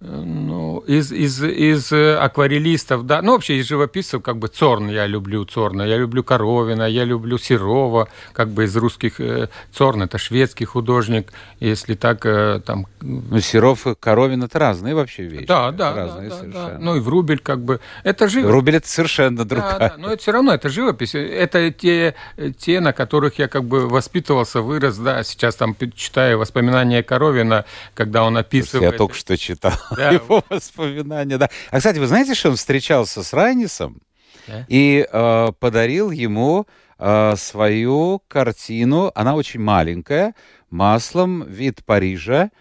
Ну, 0.04 0.80
из, 0.88 1.12
из, 1.12 1.44
из 1.44 1.92
э, 1.92 2.16
акварелистов, 2.16 3.06
да, 3.06 3.22
ну, 3.22 3.34
вообще 3.34 3.58
из 3.58 3.68
живописцев, 3.68 4.24
как 4.24 4.38
бы 4.38 4.48
Цорн 4.48 4.90
я 4.90 5.06
люблю, 5.06 5.46
Цорна, 5.46 5.84
я 5.84 5.96
люблю 5.96 6.24
Коровина, 6.24 6.90
я 6.90 7.04
люблю 7.04 7.38
Серова, 7.38 8.08
как 8.34 8.50
бы 8.50 8.64
из 8.64 8.76
русских, 8.76 9.20
э, 9.20 9.50
Цорн 9.72 10.02
это 10.02 10.18
шведский 10.18 10.66
художник, 10.66 11.32
если 11.60 11.94
так, 11.94 12.26
э, 12.26 12.62
там... 12.66 12.88
Ну, 13.00 13.40
Серов 13.42 13.86
и 13.86 13.94
Коровин 13.94 14.42
это 14.42 14.58
разные 14.58 14.96
вообще 14.96 15.24
вещи. 15.24 15.46
Да, 15.46 15.72
да, 15.72 15.94
разные 15.94 16.30
да, 16.30 16.36
совершенно. 16.36 16.70
Да. 16.70 16.78
Ну, 16.80 16.96
и 16.96 17.00
Врубель, 17.00 17.40
как 17.40 17.64
бы, 17.64 17.80
это 18.04 18.28
живопись. 18.28 18.50
Врубель 18.50 18.76
это 18.78 18.88
совершенно 18.88 19.46
другая. 19.46 19.78
Да, 19.78 19.90
да, 19.90 19.96
но 20.00 20.14
это 20.14 20.22
все 20.24 20.32
равно, 20.32 20.56
это 20.56 20.70
живопись, 20.70 21.14
это 21.14 21.70
те, 21.72 22.16
те, 22.58 22.80
на 22.80 22.92
которых 22.92 23.38
я 23.38 23.48
как 23.48 23.66
бы 23.66 23.88
воспитывался, 23.88 24.62
вырос, 24.62 24.98
да, 24.98 25.24
сейчас 25.24 25.56
там 25.56 25.76
читаю 25.94 26.40
воспоминания 26.40 27.04
Коровина, 27.04 27.66
когда 27.94 28.24
он 28.24 28.36
описывает... 28.36 28.94
Я 28.94 28.98
только 28.98 29.14
что 29.14 29.38
читал 29.38 29.74
да. 29.96 30.10
его 30.12 30.44
воспоминания. 30.50 31.38
Да. 31.38 31.50
А, 31.70 31.78
кстати, 31.78 32.00
вы 32.00 32.08
знаете, 32.08 32.34
что 32.34 32.50
он 32.50 32.56
встречался 32.56 33.24
с 33.24 33.34
Райнисом 33.34 34.02
да? 34.48 34.66
и 34.68 35.08
э, 35.12 35.52
подарил 35.60 36.12
ему 36.12 36.68
э, 36.98 37.36
свою 37.38 38.22
картину, 38.28 39.12
она 39.16 39.36
очень 39.36 39.60
маленькая, 39.60 40.36
маслом 40.70 41.44
«Вид 41.48 41.84
Парижа», 41.86 42.52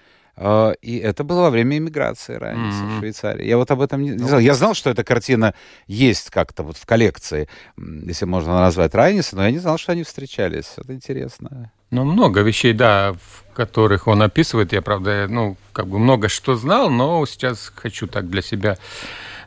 и 0.81 0.99
это 0.99 1.23
было 1.23 1.43
во 1.43 1.51
время 1.51 1.77
иммиграции 1.77 2.35
раньше 2.35 2.79
mm-hmm. 2.79 2.97
в 2.97 2.99
Швейцарии. 3.01 3.47
Я 3.47 3.59
вот 3.59 3.71
об 3.71 3.83
этом 3.83 4.03
не, 4.03 4.11
не 4.11 4.19
знал. 4.19 4.41
Я 4.41 4.55
знал, 4.55 4.75
что 4.75 4.89
эта 4.89 5.05
картина 5.05 5.55
есть 5.87 6.31
как-то 6.31 6.63
вот 6.63 6.79
в 6.79 6.87
коллекции, 6.87 7.49
если 7.77 8.25
можно 8.25 8.59
назвать 8.61 8.95
Райниса, 8.95 9.37
но 9.37 9.45
я 9.45 9.51
не 9.51 9.59
знал, 9.59 9.77
что 9.77 9.93
они 9.93 10.03
встречались. 10.03 10.73
Это 10.77 10.95
интересно. 10.95 11.71
Ну, 11.91 12.05
много 12.05 12.41
вещей, 12.41 12.73
да, 12.73 13.13
в 13.13 13.55
которых 13.55 14.07
он 14.07 14.23
описывает. 14.23 14.73
Я, 14.73 14.81
правда, 14.81 15.27
ну, 15.29 15.57
как 15.73 15.89
бы 15.89 15.99
много 15.99 16.29
что 16.29 16.55
знал, 16.55 16.89
но 16.89 17.27
сейчас 17.27 17.73
хочу 17.75 18.07
так 18.07 18.31
для 18.31 18.43
себя 18.43 18.79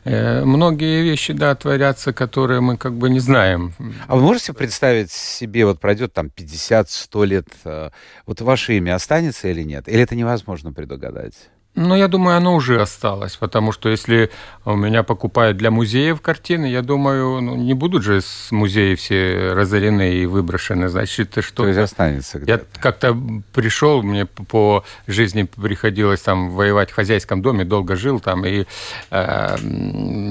многие 0.04 1.02
вещи, 1.02 1.32
да, 1.32 1.54
творятся, 1.54 2.12
которые 2.12 2.60
мы 2.60 2.76
как 2.76 2.94
бы 2.94 3.08
не 3.10 3.20
знаем. 3.20 3.72
А 4.06 4.16
вы 4.16 4.22
можете 4.22 4.52
представить 4.52 5.10
себе, 5.10 5.64
вот 5.64 5.80
пройдет 5.80 6.12
там 6.12 6.30
50-100 6.34 7.24
лет, 7.24 7.46
э, 7.64 7.90
вот 8.26 8.40
ваше 8.40 8.76
имя 8.76 8.94
останется 8.94 9.48
или 9.48 9.62
нет? 9.62 9.88
Или 9.88 10.02
это 10.02 10.14
невозможно 10.14 10.72
предугадать? 10.72 11.34
Ну, 11.76 11.96
я 11.96 12.06
думаю, 12.06 12.36
оно 12.36 12.54
уже 12.54 12.80
осталось, 12.80 13.36
потому 13.36 13.72
что 13.72 13.88
если 13.88 14.30
у 14.64 14.76
меня 14.76 15.02
покупают 15.02 15.56
для 15.56 15.72
музеев 15.72 16.20
картины, 16.20 16.66
я 16.66 16.82
думаю, 16.82 17.40
ну, 17.40 17.56
не 17.56 17.74
будут 17.74 18.04
же 18.04 18.20
с 18.20 18.52
музеев 18.52 19.00
все 19.00 19.52
разорены 19.54 20.14
и 20.14 20.26
выброшены, 20.26 20.88
значит, 20.88 21.36
что? 21.40 21.64
То 21.64 21.68
есть 21.68 21.80
останется 21.80 22.40
Я 22.46 22.60
как-то 22.80 23.18
пришел, 23.52 24.02
мне 24.02 24.24
по 24.26 24.84
жизни 25.08 25.42
приходилось 25.42 26.20
там 26.20 26.50
воевать 26.50 26.92
в 26.92 26.94
хозяйском 26.94 27.42
доме, 27.42 27.64
долго 27.64 27.96
жил 27.96 28.20
там, 28.20 28.44
и 28.46 28.66
э, 29.10 29.56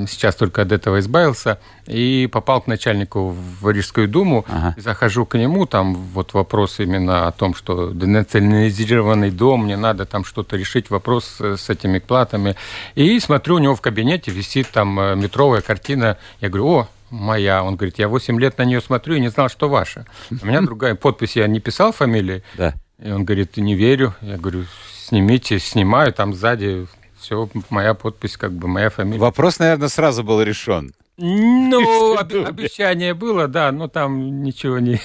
сейчас 0.07 0.35
только 0.35 0.61
от 0.61 0.71
этого 0.71 0.99
избавился, 0.99 1.59
и 1.87 2.29
попал 2.31 2.61
к 2.61 2.67
начальнику 2.67 3.35
в 3.59 3.69
Рижскую 3.69 4.07
думу, 4.07 4.45
ага. 4.47 4.75
захожу 4.77 5.25
к 5.25 5.37
нему, 5.37 5.65
там 5.65 5.93
вот 5.93 6.33
вопрос 6.33 6.79
именно 6.79 7.27
о 7.27 7.31
том, 7.33 7.53
что 7.53 7.91
денационализированный 7.91 9.31
дом, 9.31 9.65
мне 9.65 9.75
надо 9.75 10.05
там 10.05 10.23
что-то 10.23 10.55
решить, 10.55 10.89
вопрос 10.89 11.32
с, 11.37 11.69
этими 11.69 11.99
платами. 11.99 12.55
И 12.95 13.19
смотрю, 13.19 13.55
у 13.55 13.59
него 13.59 13.75
в 13.75 13.81
кабинете 13.81 14.31
висит 14.31 14.69
там 14.69 14.99
э, 14.99 15.15
метровая 15.15 15.61
картина. 15.61 16.17
Я 16.41 16.49
говорю, 16.49 16.67
о, 16.67 16.87
моя. 17.09 17.63
Он 17.63 17.75
говорит, 17.75 17.99
я 17.99 18.07
8 18.07 18.39
лет 18.39 18.57
на 18.57 18.63
нее 18.63 18.81
смотрю 18.81 19.15
и 19.15 19.19
не 19.19 19.29
знал, 19.29 19.49
что 19.49 19.69
ваша. 19.69 20.05
У 20.29 20.45
меня 20.45 20.61
другая 20.61 20.95
подпись, 20.95 21.35
я 21.35 21.47
не 21.47 21.59
писал 21.59 21.91
фамилии. 21.91 22.43
Да. 22.55 22.73
И 22.99 23.09
он 23.11 23.25
говорит, 23.25 23.57
не 23.57 23.75
верю. 23.75 24.13
Я 24.21 24.37
говорю, 24.37 24.65
снимите, 24.95 25.59
снимаю, 25.59 26.13
там 26.13 26.33
сзади 26.33 26.87
все, 27.19 27.49
моя 27.69 27.93
подпись, 27.93 28.37
как 28.37 28.51
бы 28.51 28.67
моя 28.67 28.89
фамилия. 28.89 29.19
Вопрос, 29.19 29.59
наверное, 29.59 29.87
сразу 29.87 30.23
был 30.23 30.41
решен. 30.41 30.93
Ну, 31.15 32.17
об, 32.17 32.33
обещание 32.33 33.13
было, 33.13 33.47
да, 33.47 33.71
но 33.71 33.87
там 33.87 34.41
ничего 34.41 34.79
не... 34.79 34.99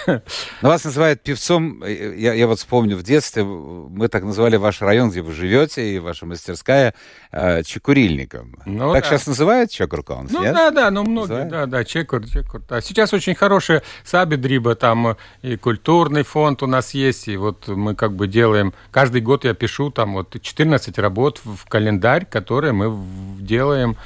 Но 0.63 0.71
вас 0.71 0.85
называют 0.85 1.23
певцом, 1.23 1.83
э, 1.83 2.15
я, 2.17 2.33
я 2.33 2.47
вот 2.47 2.59
вспомню, 2.59 2.97
в 2.97 3.03
детстве 3.03 3.45
мы 3.45 4.09
так 4.09 4.25
называли 4.25 4.57
ваш 4.57 4.81
район, 4.81 5.11
где 5.11 5.21
вы 5.21 5.35
живете, 5.35 5.87
и 5.87 5.99
ваша 5.99 6.25
мастерская, 6.25 6.95
э, 7.31 7.63
Чекурильником. 7.63 8.57
Ну, 8.65 8.95
так 8.95 9.03
да. 9.03 9.09
сейчас 9.11 9.27
называют 9.27 9.71
Чекурконс, 9.71 10.33
Ну 10.33 10.41
нет? 10.41 10.55
да, 10.55 10.71
да, 10.71 10.91
ну 10.91 11.03
многие, 11.03 11.45
называют? 11.45 11.51
да, 11.51 11.67
да, 11.67 11.85
Чекур, 11.85 12.27
Чекур. 12.27 12.63
Да. 12.67 12.81
Сейчас 12.81 13.13
очень 13.13 13.35
хорошая 13.35 13.83
Сабидриба, 14.03 14.77
там 14.77 15.19
и 15.43 15.57
культурный 15.57 16.23
фонд 16.23 16.63
у 16.63 16.67
нас 16.67 16.95
есть, 16.95 17.29
и 17.29 17.37
вот 17.37 17.69
мы 17.69 17.95
как 17.95 18.15
бы 18.15 18.29
делаем, 18.29 18.73
каждый 18.93 19.21
год 19.21 19.45
я 19.45 19.53
пишу 19.53 19.91
там 19.91 20.15
вот 20.15 20.41
14 20.41 20.99
работ 20.99 21.43
в 21.45 21.69
календарь, 21.69 22.25
которые 22.25 22.73
мы 22.73 22.97
делаем 23.41 23.99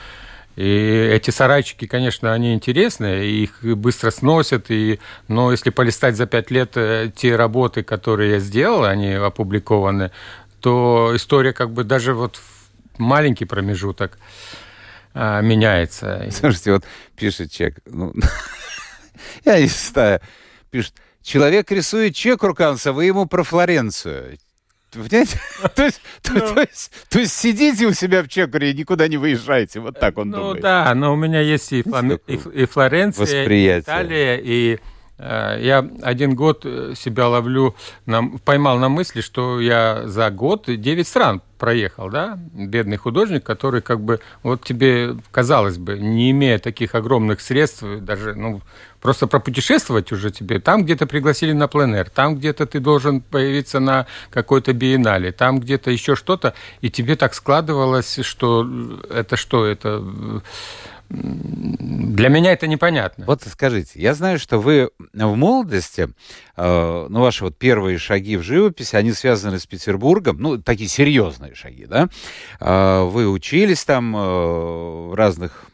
и 0.56 1.10
эти 1.12 1.30
сарайчики, 1.30 1.86
конечно, 1.86 2.32
они 2.32 2.52
интересные, 2.52 3.30
их 3.30 3.62
быстро 3.62 4.10
сносят, 4.10 4.70
и, 4.70 5.00
но 5.28 5.50
если 5.50 5.70
полистать 5.70 6.16
за 6.16 6.26
пять 6.26 6.50
лет 6.50 6.72
э, 6.76 7.10
те 7.14 7.36
работы, 7.36 7.82
которые 7.82 8.32
я 8.32 8.38
сделал, 8.38 8.84
они 8.84 9.12
опубликованы, 9.12 10.10
то 10.60 11.12
история 11.14 11.52
как 11.52 11.70
бы 11.70 11.84
даже 11.84 12.12
вот 12.14 12.36
в 12.36 12.98
маленький 12.98 13.46
промежуток 13.46 14.18
а, 15.14 15.40
меняется. 15.40 16.28
Слушайте, 16.30 16.72
вот 16.72 16.84
пишет 17.16 17.50
чек, 17.50 17.78
ну, 17.86 18.12
я 19.44 19.60
не 19.60 19.68
знаю, 19.68 20.20
пишет, 20.70 20.94
человек 21.22 21.70
рисует 21.70 22.14
чек 22.14 22.42
Руканца, 22.42 22.92
вы 22.92 23.06
ему 23.06 23.26
про 23.26 23.42
Флоренцию. 23.42 24.38
Понимаете? 24.92 25.38
то, 25.74 25.84
есть, 25.84 26.00
то, 26.22 26.32
ну. 26.34 26.54
то, 26.54 26.60
есть, 26.60 26.92
то 27.08 27.18
есть 27.18 27.32
сидите 27.32 27.86
у 27.86 27.92
себя 27.92 28.22
в 28.22 28.28
Чекуре 28.28 28.70
и 28.70 28.74
никуда 28.74 29.08
не 29.08 29.16
выезжаете. 29.16 29.80
Вот 29.80 29.98
так 29.98 30.18
он 30.18 30.30
ну, 30.30 30.36
думает. 30.36 30.56
Ну 30.56 30.62
да, 30.62 30.94
но 30.94 31.12
у 31.12 31.16
меня 31.16 31.40
есть 31.40 31.72
и, 31.72 31.80
и, 31.80 32.34
и 32.34 32.66
Флоренция, 32.66 33.44
и 33.48 33.80
Италия, 33.80 34.36
и 34.36 34.78
я 35.60 35.88
один 36.02 36.34
год 36.34 36.62
э, 36.64 36.94
себя 36.96 37.28
ловлю, 37.28 37.74
поймал 38.44 38.78
на 38.78 38.88
мысли, 38.88 39.20
что 39.20 39.60
я 39.60 40.02
за 40.06 40.30
год 40.30 40.64
9 40.66 41.06
стран 41.06 41.42
проехал, 41.58 42.10
да, 42.10 42.38
бедный 42.52 42.96
художник, 42.96 43.44
который 43.44 43.82
как 43.82 44.00
бы, 44.00 44.18
вот 44.42 44.64
тебе, 44.64 45.16
казалось 45.30 45.78
бы, 45.78 45.96
не 45.96 46.32
имея 46.32 46.58
таких 46.58 46.96
огромных 46.96 47.40
средств, 47.40 47.84
даже, 48.00 48.34
ну, 48.34 48.62
просто 49.00 49.28
пропутешествовать 49.28 50.10
уже 50.10 50.32
тебе, 50.32 50.58
там 50.58 50.84
где-то 50.84 51.06
пригласили 51.06 51.52
на 51.52 51.68
пленэр, 51.68 52.10
там 52.10 52.34
где-то 52.34 52.66
ты 52.66 52.80
должен 52.80 53.20
появиться 53.20 53.78
на 53.78 54.06
какой-то 54.30 54.72
биеннале, 54.72 55.30
там 55.30 55.60
где-то 55.60 55.92
еще 55.92 56.16
что-то, 56.16 56.54
и 56.80 56.90
тебе 56.90 57.14
так 57.14 57.32
складывалось, 57.32 58.18
что 58.22 58.66
это 59.08 59.36
что, 59.36 59.64
это 59.64 60.02
для 61.12 62.28
меня 62.28 62.52
это 62.52 62.66
непонятно. 62.66 63.24
Вот 63.26 63.42
скажите, 63.42 64.00
я 64.00 64.14
знаю, 64.14 64.38
что 64.38 64.58
вы 64.58 64.90
в 65.12 65.36
молодости, 65.36 66.08
э, 66.56 67.06
ну, 67.08 67.20
ваши 67.20 67.44
вот 67.44 67.58
первые 67.58 67.98
шаги 67.98 68.36
в 68.36 68.42
живописи, 68.42 68.96
они 68.96 69.12
связаны 69.12 69.58
с 69.58 69.66
Петербургом, 69.66 70.38
ну, 70.38 70.58
такие 70.58 70.88
серьезные 70.88 71.54
шаги, 71.54 71.86
да? 71.86 72.08
Э, 72.60 73.02
вы 73.04 73.28
учились 73.28 73.84
там 73.84 74.16
э, 74.16 74.18
в 74.20 75.14
разных 75.14 75.66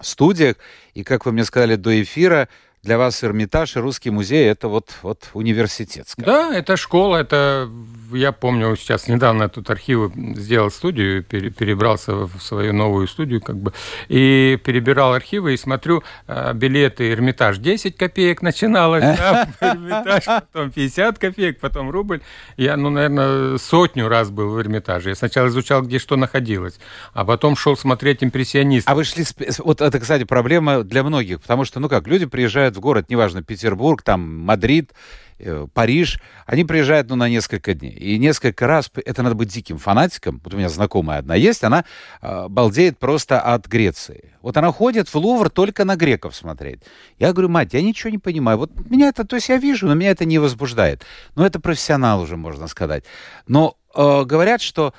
студиях, 0.00 0.56
и, 0.94 1.04
как 1.04 1.24
вы 1.24 1.32
мне 1.32 1.44
сказали 1.44 1.76
до 1.76 2.02
эфира, 2.02 2.48
для 2.82 2.98
вас 2.98 3.24
Эрмитаж 3.24 3.76
и 3.76 3.80
Русский 3.80 4.10
музей 4.10 4.46
это 4.46 4.68
вот, 4.68 4.90
вот 5.02 5.30
университет. 5.32 6.06
Да, 6.18 6.54
это 6.54 6.76
школа, 6.76 7.16
это 7.16 7.68
я 8.12 8.32
помню, 8.32 8.76
сейчас 8.76 9.08
недавно 9.08 9.48
тут 9.48 9.70
архивы 9.70 10.12
сделал 10.36 10.70
студию, 10.70 11.22
перебрался 11.22 12.14
в 12.14 12.40
свою 12.40 12.72
новую 12.72 13.08
студию, 13.08 13.40
как 13.40 13.56
бы, 13.56 13.72
и 14.08 14.58
перебирал 14.64 15.14
архивы, 15.14 15.54
и 15.54 15.56
смотрю, 15.56 16.02
а, 16.26 16.52
билеты 16.52 17.10
Эрмитаж 17.12 17.58
10 17.58 17.96
копеек 17.96 18.42
начиналось, 18.42 19.02
да, 19.02 19.48
Эрмитаж, 19.60 20.24
потом 20.24 20.70
50 20.70 21.18
копеек, 21.18 21.60
потом 21.60 21.90
рубль. 21.90 22.20
Я, 22.56 22.76
ну, 22.76 22.90
наверное, 22.90 23.58
сотню 23.58 24.08
раз 24.08 24.30
был 24.30 24.50
в 24.50 24.60
Эрмитаже. 24.60 25.10
Я 25.10 25.14
сначала 25.14 25.48
изучал, 25.48 25.82
где 25.82 25.98
что 25.98 26.16
находилось, 26.16 26.78
а 27.12 27.24
потом 27.24 27.56
шел 27.56 27.76
смотреть 27.76 28.22
импрессионистов. 28.22 28.92
А 28.92 28.94
вы 28.94 29.04
шли... 29.04 29.24
Вот 29.58 29.80
это, 29.80 30.00
кстати, 30.00 30.24
проблема 30.24 30.82
для 30.82 31.02
многих, 31.02 31.40
потому 31.40 31.64
что, 31.64 31.80
ну 31.80 31.88
как, 31.88 32.06
люди 32.06 32.26
приезжают 32.26 32.76
в 32.76 32.80
город, 32.80 33.06
неважно, 33.08 33.42
Петербург, 33.42 34.02
там, 34.02 34.20
Мадрид, 34.20 34.92
Э, 34.92 35.25
Париж, 35.74 36.20
они 36.46 36.64
приезжают 36.64 37.10
ну, 37.10 37.16
на 37.16 37.28
несколько 37.28 37.74
дней. 37.74 37.92
И 37.92 38.18
несколько 38.18 38.66
раз, 38.66 38.90
это 38.94 39.22
надо 39.22 39.34
быть 39.34 39.48
диким 39.48 39.78
фанатиком, 39.78 40.40
вот 40.42 40.54
у 40.54 40.56
меня 40.56 40.68
знакомая 40.68 41.18
одна 41.18 41.34
есть, 41.34 41.62
она 41.62 41.84
э, 42.22 42.48
балдеет 42.48 42.98
просто 42.98 43.40
от 43.40 43.66
Греции. 43.66 44.32
Вот 44.40 44.56
она 44.56 44.72
ходит 44.72 45.08
в 45.08 45.14
Лувр 45.16 45.50
только 45.50 45.84
на 45.84 45.96
греков 45.96 46.34
смотреть. 46.34 46.80
Я 47.18 47.32
говорю, 47.32 47.48
мать, 47.48 47.74
я 47.74 47.82
ничего 47.82 48.10
не 48.10 48.18
понимаю. 48.18 48.58
Вот 48.58 48.70
меня 48.88 49.08
это, 49.08 49.24
то 49.24 49.36
есть 49.36 49.48
я 49.48 49.58
вижу, 49.58 49.86
но 49.86 49.94
меня 49.94 50.10
это 50.10 50.24
не 50.24 50.38
возбуждает. 50.38 51.04
Но 51.34 51.44
это 51.44 51.60
профессионал 51.60 52.22
уже, 52.22 52.36
можно 52.36 52.66
сказать. 52.66 53.04
Но 53.46 53.76
э, 53.94 54.24
говорят, 54.24 54.62
что 54.62 54.94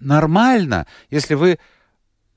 нормально, 0.00 0.86
если 1.10 1.34
вы 1.34 1.58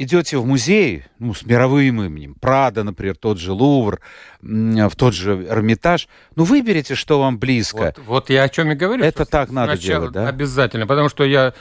идете 0.02 0.38
в 0.38 0.46
музей, 0.46 1.04
ну, 1.20 1.34
с 1.34 1.44
мировым 1.46 2.04
именем, 2.04 2.36
Прада, 2.36 2.84
например, 2.84 3.16
тот 3.16 3.38
же 3.38 3.52
Лувр, 3.52 4.00
в 4.42 4.96
тот 4.96 5.14
же 5.14 5.46
Эрмитаж, 5.50 6.08
ну, 6.36 6.44
выберите, 6.44 6.96
что 6.96 7.20
вам 7.20 7.38
близко. 7.38 7.94
Вот, 7.98 8.06
вот 8.06 8.30
я 8.30 8.44
о 8.44 8.50
чем 8.50 8.72
и 8.72 8.76
говорю. 8.76 9.04
Это 9.04 9.26
так 9.26 9.52
надо 9.52 9.78
делать, 9.78 10.12
да? 10.12 10.28
Обязательно, 10.28 10.88
потому 10.88 11.10
что 11.10 11.24
я 11.24 11.54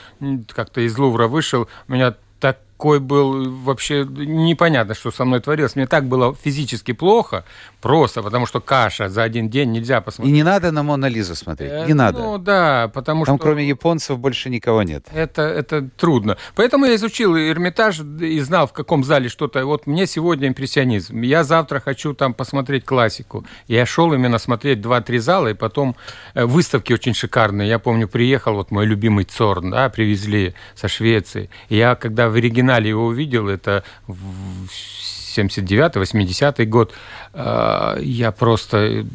как-то 0.47 0.81
из 0.81 0.97
Лувра 0.97 1.27
вышел, 1.27 1.69
у 1.87 1.91
меня 1.91 2.15
такой 2.81 2.99
был 2.99 3.51
вообще 3.63 4.05
непонятно, 4.05 4.95
что 4.95 5.11
со 5.11 5.23
мной 5.23 5.39
творилось. 5.39 5.75
Мне 5.75 5.85
так 5.85 6.05
было 6.05 6.33
физически 6.33 6.93
плохо, 6.93 7.43
просто 7.79 8.23
потому 8.23 8.47
что 8.47 8.59
каша 8.59 9.07
за 9.07 9.21
один 9.21 9.49
день 9.49 9.71
нельзя 9.71 10.01
посмотреть. 10.01 10.33
И 10.33 10.35
не 10.35 10.41
надо 10.41 10.71
на 10.71 10.81
Мона 10.81 11.05
Лизу 11.05 11.35
смотреть, 11.35 11.71
э, 11.71 11.85
не 11.85 11.93
надо. 11.93 12.17
Ну 12.17 12.37
да, 12.39 12.89
потому 12.91 13.25
Там 13.25 13.35
что... 13.35 13.43
кроме 13.43 13.67
японцев 13.67 14.17
больше 14.17 14.49
никого 14.49 14.81
нет. 14.81 15.05
Это, 15.13 15.43
это 15.43 15.89
трудно. 15.95 16.37
Поэтому 16.55 16.87
я 16.87 16.95
изучил 16.95 17.37
Эрмитаж 17.37 17.99
и 17.99 18.39
знал, 18.39 18.65
в 18.65 18.73
каком 18.73 19.03
зале 19.03 19.29
что-то. 19.29 19.63
Вот 19.63 19.85
мне 19.85 20.07
сегодня 20.07 20.47
импрессионизм. 20.47 21.21
Я 21.21 21.43
завтра 21.43 21.79
хочу 21.79 22.15
там 22.15 22.33
посмотреть 22.33 22.83
классику. 22.83 23.45
Я 23.67 23.85
шел 23.85 24.11
именно 24.11 24.39
смотреть 24.39 24.81
два-три 24.81 25.19
зала, 25.19 25.49
и 25.49 25.53
потом 25.53 25.95
э, 26.33 26.45
выставки 26.45 26.93
очень 26.93 27.13
шикарные. 27.13 27.69
Я 27.69 27.77
помню, 27.77 28.07
приехал 28.07 28.55
вот 28.55 28.71
мой 28.71 28.87
любимый 28.87 29.25
Цорн, 29.25 29.69
да, 29.69 29.89
привезли 29.89 30.55
со 30.73 30.87
Швеции. 30.87 31.51
И 31.69 31.77
я 31.77 31.93
когда 31.93 32.27
в 32.27 32.33
оригинале 32.33 32.70
оригинале 32.71 32.89
его 32.89 33.05
увидел, 33.05 33.47
это 33.47 33.83
в 34.07 34.67
79-80 35.35 36.65
год, 36.65 36.93
э, 37.33 37.97
я 38.01 38.31
просто... 38.31 39.05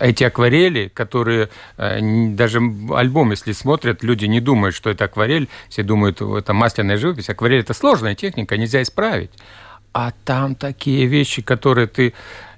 Эти 0.00 0.24
акварели, 0.24 0.88
которые 0.88 1.48
э, 1.78 2.00
даже 2.34 2.60
альбом, 2.94 3.30
если 3.30 3.52
смотрят, 3.52 4.02
люди 4.02 4.26
не 4.26 4.40
думают, 4.40 4.74
что 4.74 4.90
это 4.90 5.04
акварель, 5.04 5.48
все 5.68 5.82
думают, 5.82 6.20
это 6.20 6.52
масляная 6.52 6.96
живопись. 6.96 7.30
Акварель– 7.30 7.60
это 7.62 7.74
сложная 7.74 8.14
техника, 8.14 8.56
нельзя 8.56 8.82
исправить. 8.82 9.30
А 9.92 10.12
там 10.24 10.54
такие 10.54 11.06
вещи, 11.06 11.40
которые 11.40 11.86
ты 11.86 12.12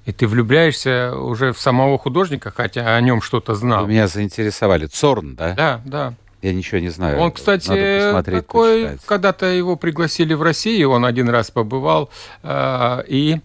и 0.07 0.13
ты 0.13 0.27
влюбляешься 0.27 1.15
уже 1.15 1.53
в 1.53 1.61
самого 1.61 1.99
художника, 1.99 2.51
хотя 2.51 2.97
о 2.97 3.01
нем 3.03 3.21
что-то 3.21 3.55
знал. 3.55 3.83
Вы 3.83 3.91
меня 3.91 4.09
заинтересовали. 4.09 4.87
Цорн, 4.87 5.35
да? 5.35 5.53
Да, 5.55 5.81
да. 5.85 6.15
Я 6.41 6.53
ничего 6.53 6.79
не 6.81 6.89
знаю. 6.89 7.19
Он, 7.19 7.33
кстати, 7.33 8.13
такой, 8.25 8.99
когда-то 9.07 9.47
его 9.47 9.77
пригласили 9.77 10.35
в 10.35 10.43
Россию, 10.43 10.91
он 10.91 11.05
один 11.05 11.29
раз 11.29 11.51
побывал, 11.51 12.11
э, 12.43 13.03
и 13.09 13.41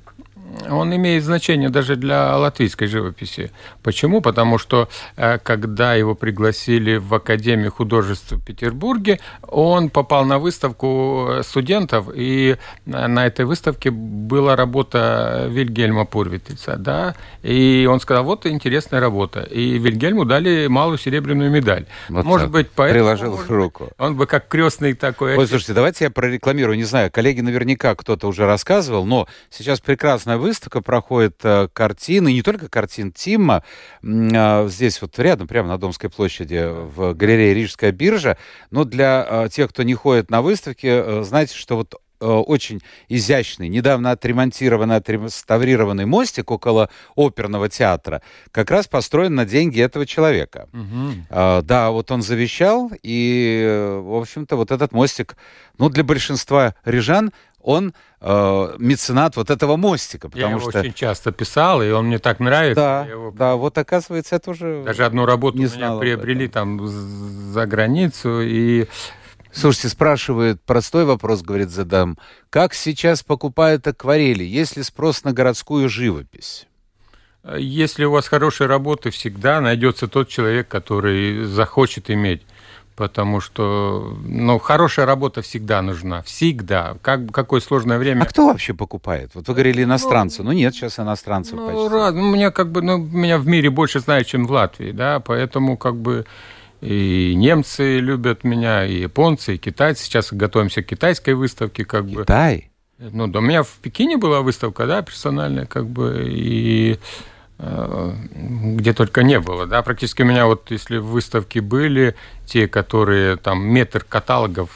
он 0.70 0.96
имеет 0.96 1.24
значение 1.24 1.70
даже 1.70 1.96
для 1.96 2.38
латвийской 2.38 2.88
живописи. 2.88 3.52
Почему? 3.82 4.22
Потому 4.22 4.58
что 4.58 4.89
э, 5.16 5.38
когда 5.39 5.96
его 5.96 6.16
пригласили 6.16 6.98
в 6.98 7.13
Академию 7.13 7.72
художеств 7.72 8.32
в 8.32 8.42
Петербурге, 8.44 9.20
он 9.48 9.89
попал 9.89 10.26
на 10.26 10.39
выставку 10.39 11.28
э, 11.30 11.44
студентов, 11.44 12.08
и 12.13 12.58
на 12.86 13.26
этой 13.26 13.46
выставке 13.46 13.92
была 13.92 14.56
работа 14.56 15.48
Вильгельма 15.50 16.06
Пурвитица, 16.06 16.76
да, 16.78 17.16
и 17.42 17.88
он 17.89 18.00
сказал, 18.00 18.24
вот 18.24 18.46
интересная 18.46 19.00
работа. 19.00 19.42
И 19.42 19.78
Вильгельму 19.78 20.26
дали 20.26 20.68
малую 20.68 20.98
серебряную 20.98 21.52
медаль. 21.52 21.86
Вот 22.10 22.26
может 22.26 22.50
быть, 22.50 22.70
поэтому... 22.76 23.04
Приложил 23.04 23.39
руку. 23.48 23.89
Он 23.98 24.16
бы 24.16 24.28
как 24.28 24.48
крестный 24.48 24.94
такой... 24.94 25.38
Ой, 25.38 25.48
слушайте, 25.48 25.74
давайте 25.74 26.06
я 26.06 26.12
прорекламирую, 26.12 26.78
не 26.78 26.84
знаю, 26.84 27.12
коллеги 27.12 27.42
наверняка 27.42 27.96
кто-то 27.96 28.28
уже 28.28 28.46
рассказывал, 28.46 29.06
но 29.06 29.28
сейчас 29.50 29.80
прекрасная 29.80 30.38
выставка 30.44 30.82
проходит 30.82 31.40
э, 31.44 31.70
картины, 31.72 32.34
не 32.34 32.42
только 32.42 32.68
картин 32.68 33.12
Тима, 33.12 33.64
э, 34.04 34.68
здесь 34.70 35.02
вот 35.02 35.18
рядом, 35.18 35.48
прямо 35.48 35.70
на 35.70 35.78
Домской 35.78 36.10
площади, 36.10 36.68
в 36.68 37.14
галерее 37.14 37.54
Рижская 37.54 37.92
биржа, 37.92 38.38
но 38.70 38.84
для 38.84 39.26
э, 39.28 39.50
тех, 39.50 39.70
кто 39.70 39.84
не 39.84 39.96
ходит 39.96 40.30
на 40.30 40.42
выставки, 40.42 41.24
знаете, 41.24 41.56
что 41.56 41.78
вот 41.78 41.96
очень 42.20 42.82
изящный, 43.10 43.68
недавно 43.68 44.12
отремонтированный, 44.12 44.96
отреставрированный 44.96 46.06
мостик 46.06 46.52
около 46.52 46.90
оперного 47.18 47.68
театра 47.68 48.22
как 48.52 48.72
раз 48.72 48.88
построен 48.88 49.36
на 49.36 49.46
деньги 49.46 49.82
этого 49.82 50.06
человека. 50.06 50.70
Угу. 50.72 51.12
А, 51.30 51.62
да, 51.64 51.92
вот 51.92 52.12
он 52.12 52.22
завещал, 52.22 52.92
и, 53.02 54.00
в 54.02 54.16
общем-то, 54.22 54.56
вот 54.56 54.72
этот 54.72 54.94
мостик, 54.94 55.36
ну, 55.78 55.90
для 55.90 56.06
большинства 56.06 56.76
рижан 56.86 57.34
он 57.63 57.93
э, 58.21 58.76
меценат 58.78 59.36
вот 59.36 59.49
этого 59.49 59.78
мостика. 59.78 60.30
Потому 60.30 60.45
я 60.45 60.58
его 60.58 60.69
что... 60.69 60.80
очень 60.80 60.93
часто 60.93 61.32
писал, 61.32 61.82
и 61.82 61.89
он 61.89 62.08
мне 62.08 62.19
так 62.19 62.39
нравится. 62.39 62.82
Да, 62.82 63.06
его... 63.10 63.32
да, 63.32 63.56
вот 63.56 63.78
оказывается, 63.78 64.36
это 64.36 64.52
уже 64.52 64.84
Даже 64.84 65.06
одну 65.06 65.26
работу 65.26 65.58
не 65.58 65.65
у 65.65 65.69
меня 65.69 65.97
приобрели 65.97 66.47
там 66.47 66.86
за 66.86 67.65
границу, 67.65 68.41
и... 68.41 68.88
Слушайте, 69.56 69.89
спрашивает, 69.89 70.63
простой 70.63 71.06
вопрос, 71.06 71.43
говорит, 71.43 71.69
задам. 71.69 72.17
Как 72.49 72.73
сейчас 72.73 73.21
покупают 73.21 73.86
акварели? 73.88 74.43
Есть 74.43 74.78
ли 74.78 74.84
спрос 74.84 75.23
на 75.23 75.32
городскую 75.32 75.89
живопись? 75.89 76.65
Если 77.58 78.04
у 78.04 78.12
вас 78.12 78.28
хорошие 78.28 78.67
работы, 78.67 79.12
всегда 79.12 79.62
найдется 79.62 80.08
тот 80.08 80.28
человек, 80.28 80.69
который 80.69 81.43
захочет 81.43 82.10
иметь 82.10 82.41
потому 82.96 83.40
что, 83.40 84.16
ну, 84.24 84.60
хорошая 84.60 85.06
работа 85.06 85.42
всегда 85.42 85.82
нужна, 85.82 86.22
всегда. 86.24 86.96
Как, 87.02 87.32
какое 87.32 87.62
сложное 87.62 87.98
время. 87.98 88.24
А 88.24 88.26
кто 88.26 88.48
вообще 88.48 88.74
покупает? 88.74 89.32
Вот 89.34 89.48
вы 89.48 89.54
говорили 89.54 89.84
иностранцы. 89.84 90.44
Ну, 90.44 90.52
ну 90.52 90.58
нет, 90.58 90.74
сейчас 90.74 91.00
иностранцев 91.00 91.56
ну, 91.56 91.68
почти. 91.68 91.96
Раз, 91.96 92.14
ну, 92.14 92.32
меня 92.32 92.52
как 92.52 92.72
бы, 92.72 92.82
ну, 92.82 92.98
меня 92.98 93.38
в 93.38 93.48
мире 93.48 93.70
больше 93.70 94.00
знают, 94.00 94.28
чем 94.28 94.46
в 94.46 94.52
Латвии, 94.52 94.92
да, 94.92 95.20
поэтому 95.20 95.78
как 95.78 95.96
бы 95.96 96.26
и 96.82 97.34
немцы 97.36 98.00
любят 98.00 98.44
меня, 98.44 98.86
и 98.86 99.02
японцы, 99.02 99.56
и 99.56 99.58
китайцы. 99.58 100.04
Сейчас 100.04 100.34
готовимся 100.34 100.84
к 100.84 100.88
китайской 100.88 101.34
выставке, 101.34 101.86
как 101.86 102.06
Китай? 102.06 102.16
бы. 102.16 102.24
Китай? 102.24 102.70
Ну, 103.00 103.28
да, 103.28 103.40
у 103.40 103.42
меня 103.42 103.64
в 103.64 103.70
Пекине 103.82 104.18
была 104.18 104.42
выставка, 104.42 104.86
да, 104.86 105.02
персональная, 105.02 105.66
как 105.66 105.88
бы, 105.88 106.26
и 106.30 107.00
где 107.60 108.94
только 108.94 109.24
не 109.24 109.39
было. 109.39 109.66
Да? 109.66 109.82
Практически 109.84 110.22
у 110.22 110.26
меня 110.26 110.46
вот, 110.46 110.72
если 110.72 110.98
выставки 110.98 111.60
были, 111.60 112.16
те, 112.46 112.68
которые 112.68 113.38
там 113.38 113.63
метр 113.63 114.04
каталогов, 114.04 114.70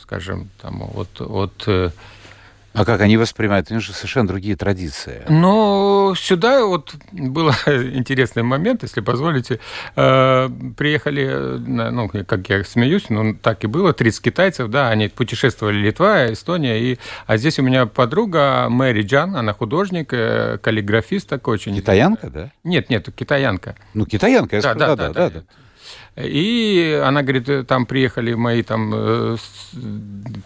скажем, 0.00 0.48
там 0.60 0.78
вот, 0.92 1.08
вот 1.18 1.64
э, 1.66 1.90
а 2.78 2.84
как 2.84 3.00
они 3.00 3.16
воспринимают? 3.16 3.70
У 3.70 3.74
них 3.74 3.82
же 3.82 3.92
совершенно 3.92 4.28
другие 4.28 4.54
традиции. 4.56 5.22
Ну, 5.28 6.14
сюда 6.16 6.64
вот 6.64 6.94
был 7.10 7.50
интересный 7.66 8.44
момент, 8.44 8.82
если 8.82 9.00
позволите. 9.00 9.58
Э, 9.96 10.48
приехали, 10.76 11.58
ну, 11.58 12.08
как 12.08 12.48
я 12.48 12.62
смеюсь, 12.62 13.06
ну, 13.08 13.34
так 13.34 13.64
и 13.64 13.66
было, 13.66 13.92
30 13.92 14.22
китайцев, 14.22 14.70
да, 14.70 14.90
они 14.90 15.08
путешествовали 15.08 15.76
Литва, 15.76 16.32
Эстония, 16.32 16.78
и, 16.78 16.98
а 17.26 17.36
здесь 17.36 17.58
у 17.58 17.62
меня 17.62 17.86
подруга 17.86 18.68
Мэри 18.68 19.02
Джан, 19.02 19.34
она 19.34 19.52
художник, 19.52 20.12
э, 20.12 20.58
каллиграфист 20.62 21.28
такой 21.28 21.54
очень. 21.54 21.74
Китаянка, 21.74 22.30
да? 22.30 22.52
Нет, 22.62 22.90
нет, 22.90 23.08
китаянка. 23.14 23.74
Ну, 23.94 24.06
китаянка, 24.06 24.56
я 24.56 24.62
да, 24.62 24.74
да, 24.74 24.96
да, 24.96 25.12
да, 25.12 25.30
да. 25.30 25.42
И 26.20 27.00
она 27.04 27.22
говорит, 27.22 27.48
«Э, 27.48 27.62
там 27.62 27.86
приехали 27.86 28.34
мои 28.34 28.62
там, 28.62 28.92
э, 28.94 29.36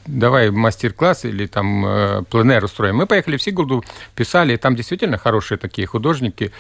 давай 0.07 0.51
мастер-класс 0.51 1.25
или 1.25 1.47
там 1.47 1.87
э, 1.87 2.23
пленер 2.31 2.65
устроим. 2.65 2.97
Мы 2.97 3.07
поехали 3.07 3.37
в 3.37 3.43
Сигулду, 3.43 3.83
писали, 4.15 4.57
там 4.57 4.77
действительно 4.77 5.17
хорошие 5.17 5.57
такие 5.57 5.87
художники 5.87 6.53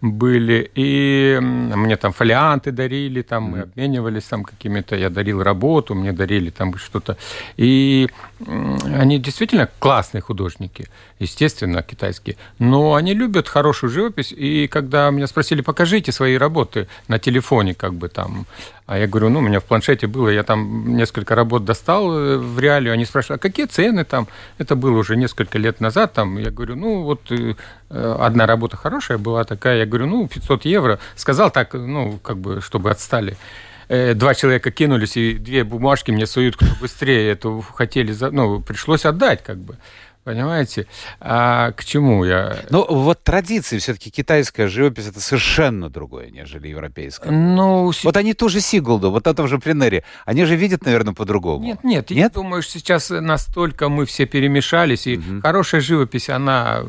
были. 0.00 0.70
И 0.74 1.38
мне 1.40 1.96
там 1.96 2.12
фолианты 2.12 2.70
дарили, 2.70 3.22
там 3.22 3.42
мы 3.44 3.60
обменивались 3.62 4.24
там 4.24 4.44
какими-то, 4.44 4.94
я 4.94 5.10
дарил 5.10 5.42
работу, 5.42 5.94
мне 5.94 6.12
дарили 6.12 6.50
там 6.50 6.76
что-то. 6.78 7.16
И 7.56 8.08
они 8.46 9.18
действительно 9.18 9.68
классные 9.80 10.22
художники, 10.22 10.88
естественно, 11.18 11.82
китайские. 11.82 12.36
Но 12.60 12.94
они 12.94 13.14
любят 13.14 13.48
хорошую 13.48 13.90
живопись. 13.90 14.32
И 14.32 14.68
когда 14.68 15.10
меня 15.10 15.26
спросили, 15.26 15.60
покажите 15.60 16.12
свои 16.12 16.36
работы 16.36 16.86
на 17.08 17.18
телефоне, 17.18 17.74
как 17.74 17.94
бы 17.94 18.08
там, 18.08 18.46
а 18.86 18.98
я 18.98 19.06
говорю, 19.06 19.28
ну, 19.28 19.38
у 19.38 19.42
меня 19.42 19.60
в 19.60 19.64
планшете 19.64 20.06
было, 20.06 20.28
я 20.28 20.42
там 20.42 20.96
несколько 20.96 21.34
работ 21.34 21.64
достал 21.64 22.12
э, 22.12 22.36
в 22.36 22.58
реалию, 22.58 22.92
они 22.92 23.04
спрашивают, 23.04 23.40
а 23.40 23.48
какие 23.48 23.66
цены 23.66 24.04
там? 24.04 24.28
Это 24.58 24.76
было 24.76 24.98
уже 24.98 25.16
несколько 25.16 25.58
лет 25.58 25.80
назад, 25.80 26.12
там, 26.12 26.38
я 26.38 26.50
говорю, 26.50 26.76
ну, 26.76 27.02
вот 27.02 27.30
э, 27.30 27.54
одна 27.90 28.46
работа 28.46 28.76
хорошая 28.76 29.18
была 29.18 29.44
такая, 29.44 29.78
я 29.78 29.86
говорю, 29.86 30.06
ну, 30.06 30.28
500 30.28 30.64
евро. 30.64 30.98
Сказал 31.16 31.50
так, 31.50 31.74
ну, 31.74 32.18
как 32.22 32.38
бы, 32.38 32.60
чтобы 32.60 32.90
отстали 32.90 33.36
э, 33.88 34.14
два 34.14 34.34
человека 34.34 34.70
кинулись, 34.70 35.16
и 35.16 35.34
две 35.34 35.64
бумажки 35.64 36.10
мне 36.10 36.26
суют, 36.26 36.56
кто 36.56 36.66
быстрее 36.80 37.30
эту 37.32 37.60
хотели, 37.60 38.14
ну, 38.30 38.60
пришлось 38.60 39.04
отдать, 39.04 39.42
как 39.42 39.58
бы. 39.58 39.76
Понимаете? 40.24 40.86
А 41.18 41.72
к 41.72 41.84
чему 41.84 42.24
я? 42.24 42.58
Ну, 42.68 42.84
вот 42.88 43.24
традиции 43.24 43.78
все-таки 43.78 44.10
китайская 44.10 44.68
живопись 44.68 45.08
это 45.08 45.20
совершенно 45.20 45.88
другое, 45.88 46.30
нежели 46.30 46.68
европейская. 46.68 47.30
Ну, 47.30 47.90
вот 48.04 48.16
они 48.16 48.34
тоже 48.34 48.60
Сиголду, 48.60 49.10
вот 49.10 49.26
это 49.26 49.42
уже 49.42 49.58
пленэре, 49.58 50.04
они 50.26 50.44
же 50.44 50.56
видят, 50.56 50.84
наверное, 50.84 51.14
по-другому. 51.14 51.64
Нет, 51.64 51.84
нет, 51.84 52.10
нет. 52.10 52.18
Я 52.18 52.28
думаю, 52.28 52.62
что 52.62 52.72
сейчас 52.72 53.08
настолько 53.10 53.88
мы 53.88 54.04
все 54.04 54.26
перемешались, 54.26 55.06
и 55.06 55.16
угу. 55.16 55.40
хорошая 55.42 55.80
живопись, 55.80 56.28
она 56.28 56.82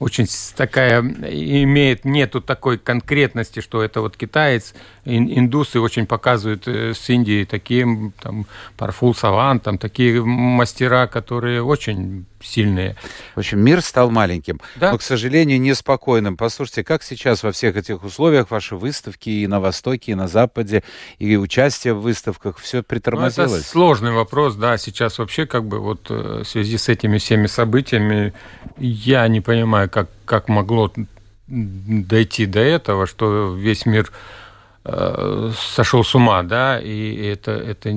очень 0.00 0.26
такая, 0.56 1.00
имеет, 1.02 2.06
нету 2.06 2.40
такой 2.40 2.78
конкретности, 2.78 3.60
что 3.60 3.82
это 3.82 4.00
вот 4.00 4.16
китаец, 4.16 4.74
индусы 5.18 5.80
очень 5.80 6.06
показывают 6.06 6.66
э, 6.66 6.94
с 6.94 7.08
Индии 7.08 7.44
такие, 7.44 8.12
там, 8.20 8.46
Парфул 8.76 9.14
Саван, 9.14 9.60
там 9.60 9.78
такие 9.78 10.22
мастера, 10.24 11.06
которые 11.06 11.62
очень 11.62 12.26
сильные. 12.40 12.96
В 13.34 13.40
общем, 13.40 13.60
мир 13.60 13.82
стал 13.82 14.10
маленьким, 14.10 14.60
да? 14.76 14.92
но, 14.92 14.98
к 14.98 15.02
сожалению, 15.02 15.60
неспокойным. 15.60 16.36
Послушайте, 16.36 16.84
как 16.84 17.02
сейчас 17.02 17.42
во 17.42 17.52
всех 17.52 17.76
этих 17.76 18.02
условиях 18.02 18.50
ваши 18.50 18.76
выставки 18.76 19.28
и 19.28 19.46
на 19.46 19.60
Востоке, 19.60 20.12
и 20.12 20.14
на 20.14 20.28
Западе, 20.28 20.82
и 21.18 21.36
участие 21.36 21.94
в 21.94 22.00
выставках, 22.00 22.58
все 22.58 22.82
притормозилось? 22.82 23.50
Ну, 23.50 23.56
это 23.56 23.66
сложный 23.66 24.12
вопрос, 24.12 24.54
да, 24.54 24.78
сейчас 24.78 25.18
вообще 25.18 25.46
как 25.46 25.64
бы 25.64 25.78
вот 25.80 26.06
э, 26.10 26.42
в 26.44 26.48
связи 26.48 26.78
с 26.78 26.88
этими 26.88 27.18
всеми 27.18 27.46
событиями 27.46 28.32
я 28.78 29.26
не 29.28 29.40
понимаю, 29.40 29.90
как, 29.90 30.08
как 30.24 30.48
могло 30.48 30.92
дойти 31.50 32.46
до 32.46 32.60
этого, 32.60 33.06
что 33.06 33.54
весь 33.54 33.84
мир 33.84 34.10
сошел 34.84 36.04
с 36.04 36.14
ума, 36.14 36.42
да, 36.42 36.80
и 36.80 37.14
это, 37.26 37.50
это 37.52 37.90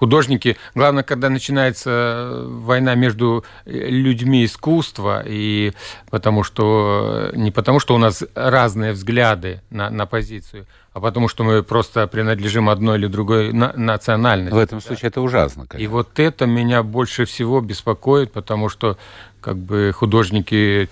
художники, 0.00 0.56
главное, 0.74 1.02
когда 1.02 1.28
начинается 1.28 2.42
война 2.46 2.94
между 2.94 3.44
людьми 3.66 4.44
искусства, 4.44 5.22
и 5.24 5.72
потому 6.10 6.42
что 6.42 7.30
не 7.34 7.50
потому, 7.50 7.80
что 7.80 7.94
у 7.94 7.98
нас 7.98 8.24
разные 8.34 8.92
взгляды 8.92 9.60
на, 9.70 9.90
на 9.90 10.06
позицию, 10.06 10.66
а 10.92 11.00
потому 11.00 11.28
что 11.28 11.44
мы 11.44 11.62
просто 11.62 12.06
принадлежим 12.06 12.68
одной 12.70 12.98
или 12.98 13.06
другой 13.06 13.52
на, 13.52 13.72
национальности. 13.76 14.54
В 14.54 14.58
этом 14.58 14.78
да? 14.78 14.86
случае 14.86 15.08
это 15.08 15.20
ужасно. 15.20 15.66
Конечно. 15.66 15.84
И 15.84 15.86
вот 15.86 16.18
это 16.18 16.46
меня 16.46 16.82
больше 16.82 17.26
всего 17.26 17.60
беспокоит, 17.60 18.32
потому 18.32 18.70
что 18.70 18.96
как 19.40 19.56
бы 19.56 19.92
художники 19.94 20.88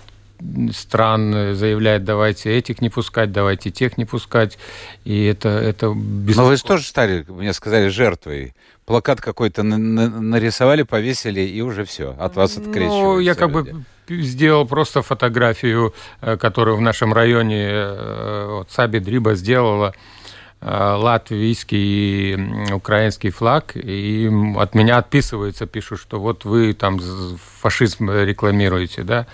стран 0.73 1.55
заявляет, 1.55 2.03
давайте 2.03 2.51
этих 2.51 2.81
не 2.81 2.89
пускать, 2.89 3.31
давайте 3.31 3.71
тех 3.71 3.97
не 3.97 4.05
пускать. 4.05 4.57
И 5.05 5.25
это, 5.25 5.49
это 5.49 5.87
Но 5.93 6.45
вы 6.45 6.57
же 6.57 6.63
тоже 6.63 6.85
стали, 6.85 7.25
мне 7.27 7.53
сказали, 7.53 7.89
жертвой. 7.89 8.53
Плакат 8.85 9.21
какой-то 9.21 9.61
нарисовали, 9.63 10.83
повесили, 10.83 11.41
и 11.41 11.61
уже 11.61 11.85
все, 11.85 12.15
от 12.17 12.35
вас 12.35 12.57
открещиваются. 12.57 13.03
Ну, 13.03 13.19
я 13.19 13.35
как 13.35 13.51
люди. 13.51 13.71
бы 13.71 13.85
сделал 14.09 14.65
просто 14.65 15.01
фотографию, 15.01 15.93
э, 16.21 16.37
которую 16.37 16.77
в 16.77 16.81
нашем 16.81 17.13
районе 17.13 17.67
э, 17.69 18.45
вот, 18.49 18.71
Саби 18.71 18.99
Дриба 18.99 19.35
сделала 19.35 19.93
э, 20.61 20.65
латвийский 20.67 22.33
и 22.33 22.73
украинский 22.73 23.29
флаг, 23.29 23.73
и 23.75 24.29
от 24.57 24.73
меня 24.73 24.97
отписываются, 24.97 25.67
пишут, 25.67 25.99
что 25.99 26.19
вот 26.19 26.45
вы 26.45 26.73
там 26.73 26.99
фашизм 27.61 28.09
рекламируете, 28.09 29.03
да. 29.03 29.27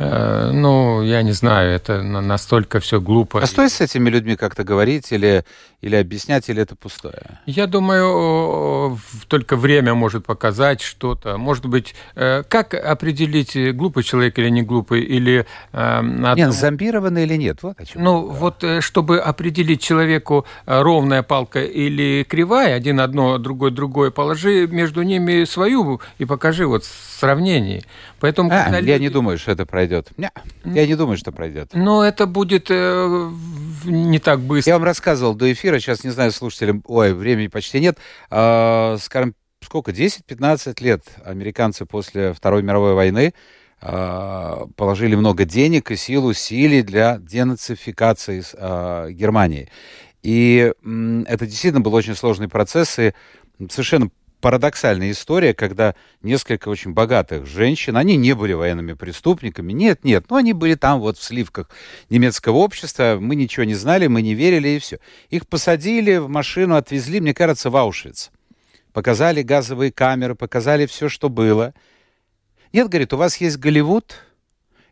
Э, 0.00 0.50
ну, 0.50 1.02
я 1.02 1.22
не 1.22 1.32
знаю, 1.32 1.72
это 1.72 2.02
настолько 2.02 2.80
все 2.80 3.02
глупо. 3.02 3.42
А 3.42 3.46
стоит 3.46 3.70
с 3.70 3.82
этими 3.82 4.08
людьми 4.08 4.34
как-то 4.34 4.64
говорить 4.64 5.12
или, 5.12 5.44
или 5.80 5.96
объяснять, 5.96 6.48
или 6.48 6.62
это 6.62 6.76
пустое? 6.76 7.40
Я 7.46 7.66
думаю, 7.66 8.98
только 9.28 9.56
время 9.56 9.94
может 9.94 10.26
показать 10.26 10.80
что-то. 10.80 11.38
Может 11.38 11.66
быть, 11.66 11.94
э, 12.14 12.42
как 12.48 12.74
определить, 12.74 13.56
глупый 13.74 14.02
человек 14.02 14.38
или 14.38 14.48
не 14.48 14.62
глупый, 14.62 15.02
или... 15.02 15.46
Э, 15.72 16.00
нет, 16.02 16.52
зомбированный 16.52 17.24
или 17.24 17.36
нет? 17.36 17.62
Вот 17.62 17.80
о 17.80 17.86
чем. 17.86 18.02
Ну, 18.02 18.28
да. 18.28 18.34
вот 18.34 18.64
чтобы 18.80 19.20
определить 19.20 19.82
человеку 19.82 20.46
ровная 20.66 21.22
палка 21.22 21.62
или 21.62 22.24
кривая, 22.28 22.74
один 22.74 23.00
одно, 23.00 23.38
другой 23.38 23.70
другое, 23.70 24.10
положи 24.10 24.66
между 24.66 25.02
ними 25.02 25.44
свою 25.44 26.00
и 26.18 26.24
покажи 26.24 26.66
вот 26.66 26.84
сравнение. 26.84 27.82
Поэтому, 28.20 28.50
а, 28.50 28.68
я 28.70 28.80
люди... 28.80 29.02
не 29.02 29.08
думаю, 29.08 29.38
что 29.38 29.50
это 29.52 29.64
пройдет. 29.64 30.08
Не, 30.16 30.30
я 30.64 30.86
не 30.86 30.94
думаю, 30.94 31.16
что 31.16 31.32
пройдет. 31.32 31.70
Но 31.72 32.04
это 32.04 32.26
будет 32.26 32.66
э, 32.70 33.30
не 33.84 34.18
так 34.18 34.40
быстро. 34.40 34.70
Я 34.70 34.76
вам 34.76 34.84
рассказывал 34.84 35.34
до 35.34 35.50
эфира, 35.50 35.69
сейчас 35.78 36.02
не 36.04 36.10
знаю, 36.10 36.32
слушателям, 36.32 36.82
ой, 36.86 37.12
времени 37.12 37.46
почти 37.46 37.80
нет. 37.80 37.98
Э, 38.30 38.96
скажем, 39.00 39.34
сколько, 39.62 39.92
10-15 39.92 40.82
лет 40.82 41.04
американцы 41.24 41.86
после 41.86 42.32
Второй 42.32 42.62
мировой 42.62 42.94
войны 42.94 43.34
э, 43.80 44.66
положили 44.76 45.14
много 45.14 45.44
денег 45.44 45.90
и 45.90 45.96
сил, 45.96 46.26
усилий 46.26 46.82
для 46.82 47.18
денацификации 47.18 48.42
э, 48.52 49.10
Германии. 49.12 49.68
И 50.22 50.72
это 51.26 51.46
действительно 51.46 51.80
был 51.80 51.94
очень 51.94 52.14
сложный 52.14 52.48
процесс, 52.48 52.98
и 52.98 53.12
совершенно 53.70 54.10
парадоксальная 54.40 55.10
история, 55.10 55.54
когда 55.54 55.94
несколько 56.22 56.68
очень 56.68 56.92
богатых 56.92 57.46
женщин, 57.46 57.96
они 57.96 58.16
не 58.16 58.34
были 58.34 58.52
военными 58.52 58.94
преступниками, 58.94 59.72
нет, 59.72 60.04
нет, 60.04 60.26
но 60.30 60.36
они 60.36 60.52
были 60.52 60.74
там 60.74 61.00
вот 61.00 61.18
в 61.18 61.22
сливках 61.22 61.68
немецкого 62.08 62.56
общества, 62.56 63.18
мы 63.20 63.36
ничего 63.36 63.64
не 63.64 63.74
знали, 63.74 64.06
мы 64.06 64.22
не 64.22 64.34
верили 64.34 64.68
и 64.68 64.78
все. 64.78 64.98
Их 65.28 65.46
посадили 65.46 66.16
в 66.16 66.28
машину, 66.28 66.76
отвезли, 66.76 67.20
мне 67.20 67.34
кажется, 67.34 67.70
в 67.70 67.76
Аушвиц. 67.76 68.30
Показали 68.92 69.42
газовые 69.42 69.92
камеры, 69.92 70.34
показали 70.34 70.86
все, 70.86 71.08
что 71.08 71.28
было. 71.28 71.74
Нет, 72.72 72.88
говорит, 72.88 73.12
у 73.12 73.16
вас 73.16 73.36
есть 73.36 73.58
Голливуд, 73.58 74.16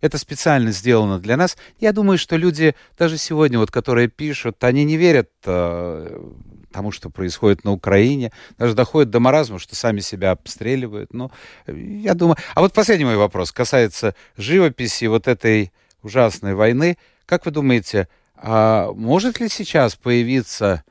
это 0.01 0.18
специально 0.18 0.70
сделано 0.70 1.18
для 1.18 1.36
нас. 1.36 1.57
Я 1.80 1.92
думаю, 1.92 2.18
что 2.18 2.36
люди 2.36 2.74
даже 2.96 3.18
сегодня, 3.18 3.59
вот, 3.59 3.70
которые 3.70 4.09
пишут, 4.09 4.62
они 4.62 4.84
не 4.84 4.96
верят 4.96 5.30
э, 5.44 6.20
тому, 6.73 6.93
что 6.93 7.11
происходит 7.11 7.64
на 7.64 7.73
Украине, 7.73 8.33
даже 8.59 8.75
доходит 8.75 9.11
до 9.11 9.21
маразма, 9.21 9.59
что 9.59 9.75
сами 9.77 10.01
себя 10.01 10.33
обстреливают. 10.33 11.12
Ну, 11.12 11.31
я 11.66 12.14
думаю... 12.14 12.37
А 12.55 12.61
вот 12.61 12.73
последний 12.73 13.05
мой 13.05 13.16
вопрос 13.16 13.53
касается 13.53 14.14
живописи 14.37 15.07
вот 15.07 15.29
этой 15.29 15.73
ужасной 16.03 16.55
войны. 16.55 16.99
Как 17.27 17.47
вы 17.47 17.53
думаете, 17.53 18.09
а 18.37 18.93
может 18.93 19.41
ли 19.41 19.49
сейчас 19.49 19.97
появиться 19.97 20.85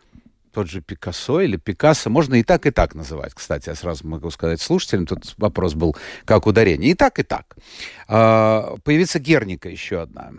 тот 0.58 0.70
же 0.70 0.82
Пикассо 0.82 1.42
или 1.42 1.56
Пикассо, 1.56 2.10
можно 2.10 2.34
и 2.36 2.44
так, 2.44 2.66
и 2.66 2.72
так 2.72 2.96
называть. 2.96 3.34
Кстати, 3.36 3.70
я 3.70 3.76
сразу 3.76 4.08
могу 4.08 4.32
сказать 4.32 4.60
слушателям, 4.60 5.06
тут 5.06 5.36
вопрос 5.38 5.76
был 5.76 5.96
как 6.26 6.48
ударение. 6.48 6.92
И 6.92 6.96
так, 6.96 7.20
и 7.20 7.24
так. 7.24 7.56
А, 8.08 8.76
появится 8.84 9.20
Герника 9.20 9.70
еще 9.70 10.02
одна. 10.02 10.32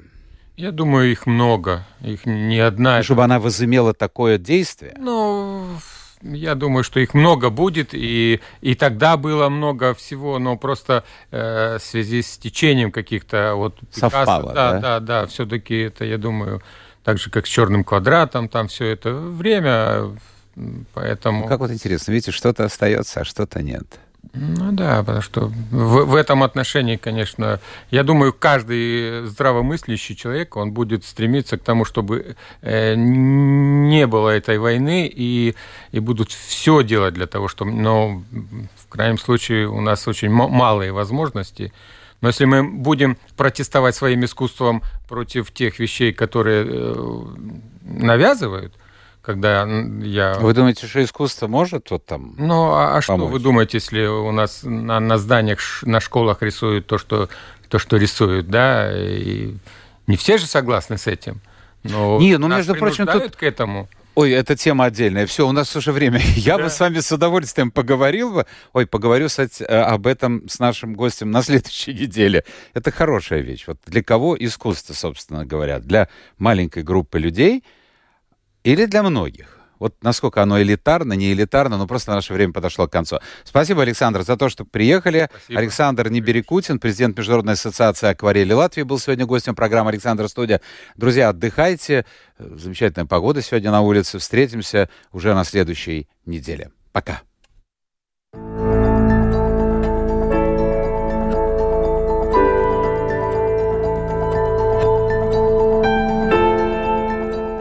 Я 0.59 0.73
думаю, 0.73 1.13
их 1.13 1.27
много. 1.27 1.87
Их 2.01 2.27
не 2.27 2.59
одна. 2.59 3.01
Чтобы 3.05 3.23
она 3.23 3.39
возымела 3.39 3.95
такое 3.95 4.39
действие? 4.39 4.93
Ну, 4.99 5.69
я 6.21 6.57
думаю, 6.57 6.83
что 6.83 6.99
их 6.99 7.15
много 7.15 7.49
будет, 7.49 7.91
и, 7.93 8.41
и 8.61 8.75
тогда 8.75 9.17
было 9.17 9.49
много 9.51 9.95
всего, 9.95 10.41
но 10.41 10.57
просто 10.57 11.05
э, 11.31 11.79
в 11.79 11.85
связи 11.85 12.23
с 12.23 12.37
течением 12.39 12.91
каких-то 12.91 13.55
вот 13.55 13.79
Пикассо, 13.95 14.11
Совпало, 14.11 14.53
да, 14.53 14.73
да, 14.73 14.81
да, 14.81 15.01
да 15.01 15.27
все-таки 15.29 15.77
это, 15.77 16.05
я 16.05 16.19
думаю, 16.19 16.61
так 17.05 17.19
же 17.19 17.31
как 17.31 17.47
с 17.47 17.49
черным 17.49 17.85
квадратом, 17.85 18.49
там 18.49 18.67
все 18.67 18.87
это 18.87 19.13
время, 19.13 20.11
поэтому. 20.93 21.43
Ну, 21.43 21.47
как 21.47 21.61
вот 21.61 21.71
интересно, 21.71 22.11
видите, 22.11 22.33
что-то 22.33 22.65
остается, 22.65 23.21
а 23.21 23.25
что-то 23.25 23.63
нет. 23.63 23.87
Ну 24.35 24.73
да, 24.73 24.99
потому 24.99 25.23
что 25.23 25.47
в, 25.71 26.05
в 26.05 26.15
этом 26.15 26.43
отношении, 26.43 26.97
конечно, 26.97 27.61
я 27.91 28.05
думаю, 28.05 28.33
каждый 28.33 29.27
здравомыслящий 29.27 30.15
человек, 30.15 30.57
он 30.57 30.73
будет 30.73 31.05
стремиться 31.05 31.57
к 31.57 31.63
тому, 31.63 31.85
чтобы 31.85 32.37
э, 32.61 32.95
не 32.95 34.07
было 34.07 34.31
этой 34.31 34.59
войны, 34.59 35.11
и, 35.13 35.55
и 35.93 36.01
будут 36.01 36.31
все 36.31 36.83
делать 36.83 37.15
для 37.15 37.27
того, 37.27 37.49
чтобы... 37.49 37.73
Но 37.73 38.23
в 38.77 38.89
крайнем 38.89 39.19
случае 39.19 39.69
у 39.69 39.81
нас 39.81 40.07
очень 40.07 40.31
малые 40.31 40.93
возможности. 40.93 41.73
Но 42.21 42.29
если 42.29 42.45
мы 42.45 42.63
будем 42.65 43.17
протестовать 43.37 43.95
своим 43.95 44.25
искусством 44.25 44.83
против 45.09 45.53
тех 45.53 45.79
вещей, 45.79 46.13
которые 46.13 46.67
э, 46.69 47.25
навязывают, 47.83 48.75
когда 49.29 49.69
я... 50.01 50.39
Вы 50.41 50.55
думаете, 50.55 50.87
что 50.87 51.05
искусство 51.05 51.49
может 51.49 51.91
вот 51.91 52.07
там 52.07 52.35
Ну, 52.39 52.73
а, 52.73 52.97
а 52.97 53.03
что 53.03 53.17
вы 53.17 53.39
думаете, 53.39 53.77
если 53.77 54.07
у 54.07 54.33
нас 54.33 54.61
на, 54.63 55.01
на 55.01 55.19
зданиях, 55.19 55.59
на 55.83 56.01
школах 56.01 56.41
рисуют 56.41 56.87
то, 56.87 56.97
что, 56.97 57.29
то, 57.69 57.79
что 57.79 57.99
рисуют, 57.99 58.49
да? 58.49 58.91
И 58.97 59.55
не 60.07 60.17
все 60.17 60.39
же 60.39 60.47
согласны 60.47 60.97
с 60.97 61.07
этим. 61.07 61.43
Но 61.83 62.19
не, 62.19 62.39
ну, 62.39 62.49
между 62.49 62.75
прочим, 62.75 63.07
тут... 63.07 63.37
к 63.37 63.43
этому. 63.43 63.87
Ой, 64.15 64.31
это 64.31 64.57
тема 64.57 64.87
отдельная. 64.87 65.27
Все, 65.27 65.47
у 65.47 65.53
нас 65.53 65.77
уже 65.77 65.93
время. 65.93 66.23
Я 66.35 66.57
да. 66.57 66.65
бы 66.65 66.71
с 66.71 66.81
вами 66.81 67.01
с 67.01 67.13
удовольствием 67.13 67.71
поговорил 67.71 68.33
бы. 68.33 68.47
Ой, 68.73 68.87
поговорю, 68.87 69.27
кстати, 69.27 69.63
э, 69.63 69.67
об 69.67 70.07
этом 70.07 70.49
с 70.49 70.59
нашим 70.59 70.95
гостем 70.95 71.31
на 71.31 71.43
следующей 71.43 71.93
неделе. 71.93 72.45
Это 72.73 72.91
хорошая 72.93 73.41
вещь. 73.41 73.65
Вот 73.67 73.77
для 73.85 74.03
кого 74.03 74.35
искусство, 74.43 74.95
собственно 74.95 75.45
говоря? 75.45 75.81
Для 75.81 76.09
маленькой 76.39 76.83
группы 76.83 77.19
людей– 77.19 77.63
или 78.65 78.85
для 78.87 79.03
многих? 79.03 79.59
Вот 79.79 79.95
насколько 80.03 80.43
оно 80.43 80.61
элитарно, 80.61 81.13
не 81.13 81.33
элитарно, 81.33 81.79
но 81.79 81.87
просто 81.87 82.13
наше 82.13 82.33
время 82.33 82.53
подошло 82.53 82.89
к 82.89 82.93
концу. 82.93 83.19
Спасибо, 83.45 83.83
Александр, 83.83 84.23
за 84.23 84.37
то, 84.37 84.49
что 84.49 84.65
приехали. 84.65 85.29
Спасибо. 85.31 85.61
Александр 85.61 86.11
Неберекутин, 86.11 86.81
президент 86.81 87.17
Международной 87.17 87.55
ассоциации 87.55 88.09
акварели 88.09 88.53
Латвии, 88.53 88.83
был 88.83 88.99
сегодня 88.99 89.27
гостем 89.27 89.55
программы 89.55 89.91
«Александр 89.91 90.29
Студия». 90.29 90.61
Друзья, 90.97 91.29
отдыхайте. 91.29 92.07
Замечательная 92.39 93.07
погода 93.07 93.41
сегодня 93.41 93.71
на 93.71 93.83
улице. 93.83 94.19
Встретимся 94.19 94.89
уже 95.13 95.35
на 95.35 95.45
следующей 95.45 96.09
неделе. 96.27 96.73
Пока. 96.93 97.23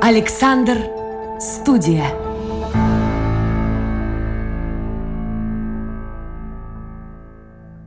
Александр 0.08 0.78
Студия. 1.38 2.27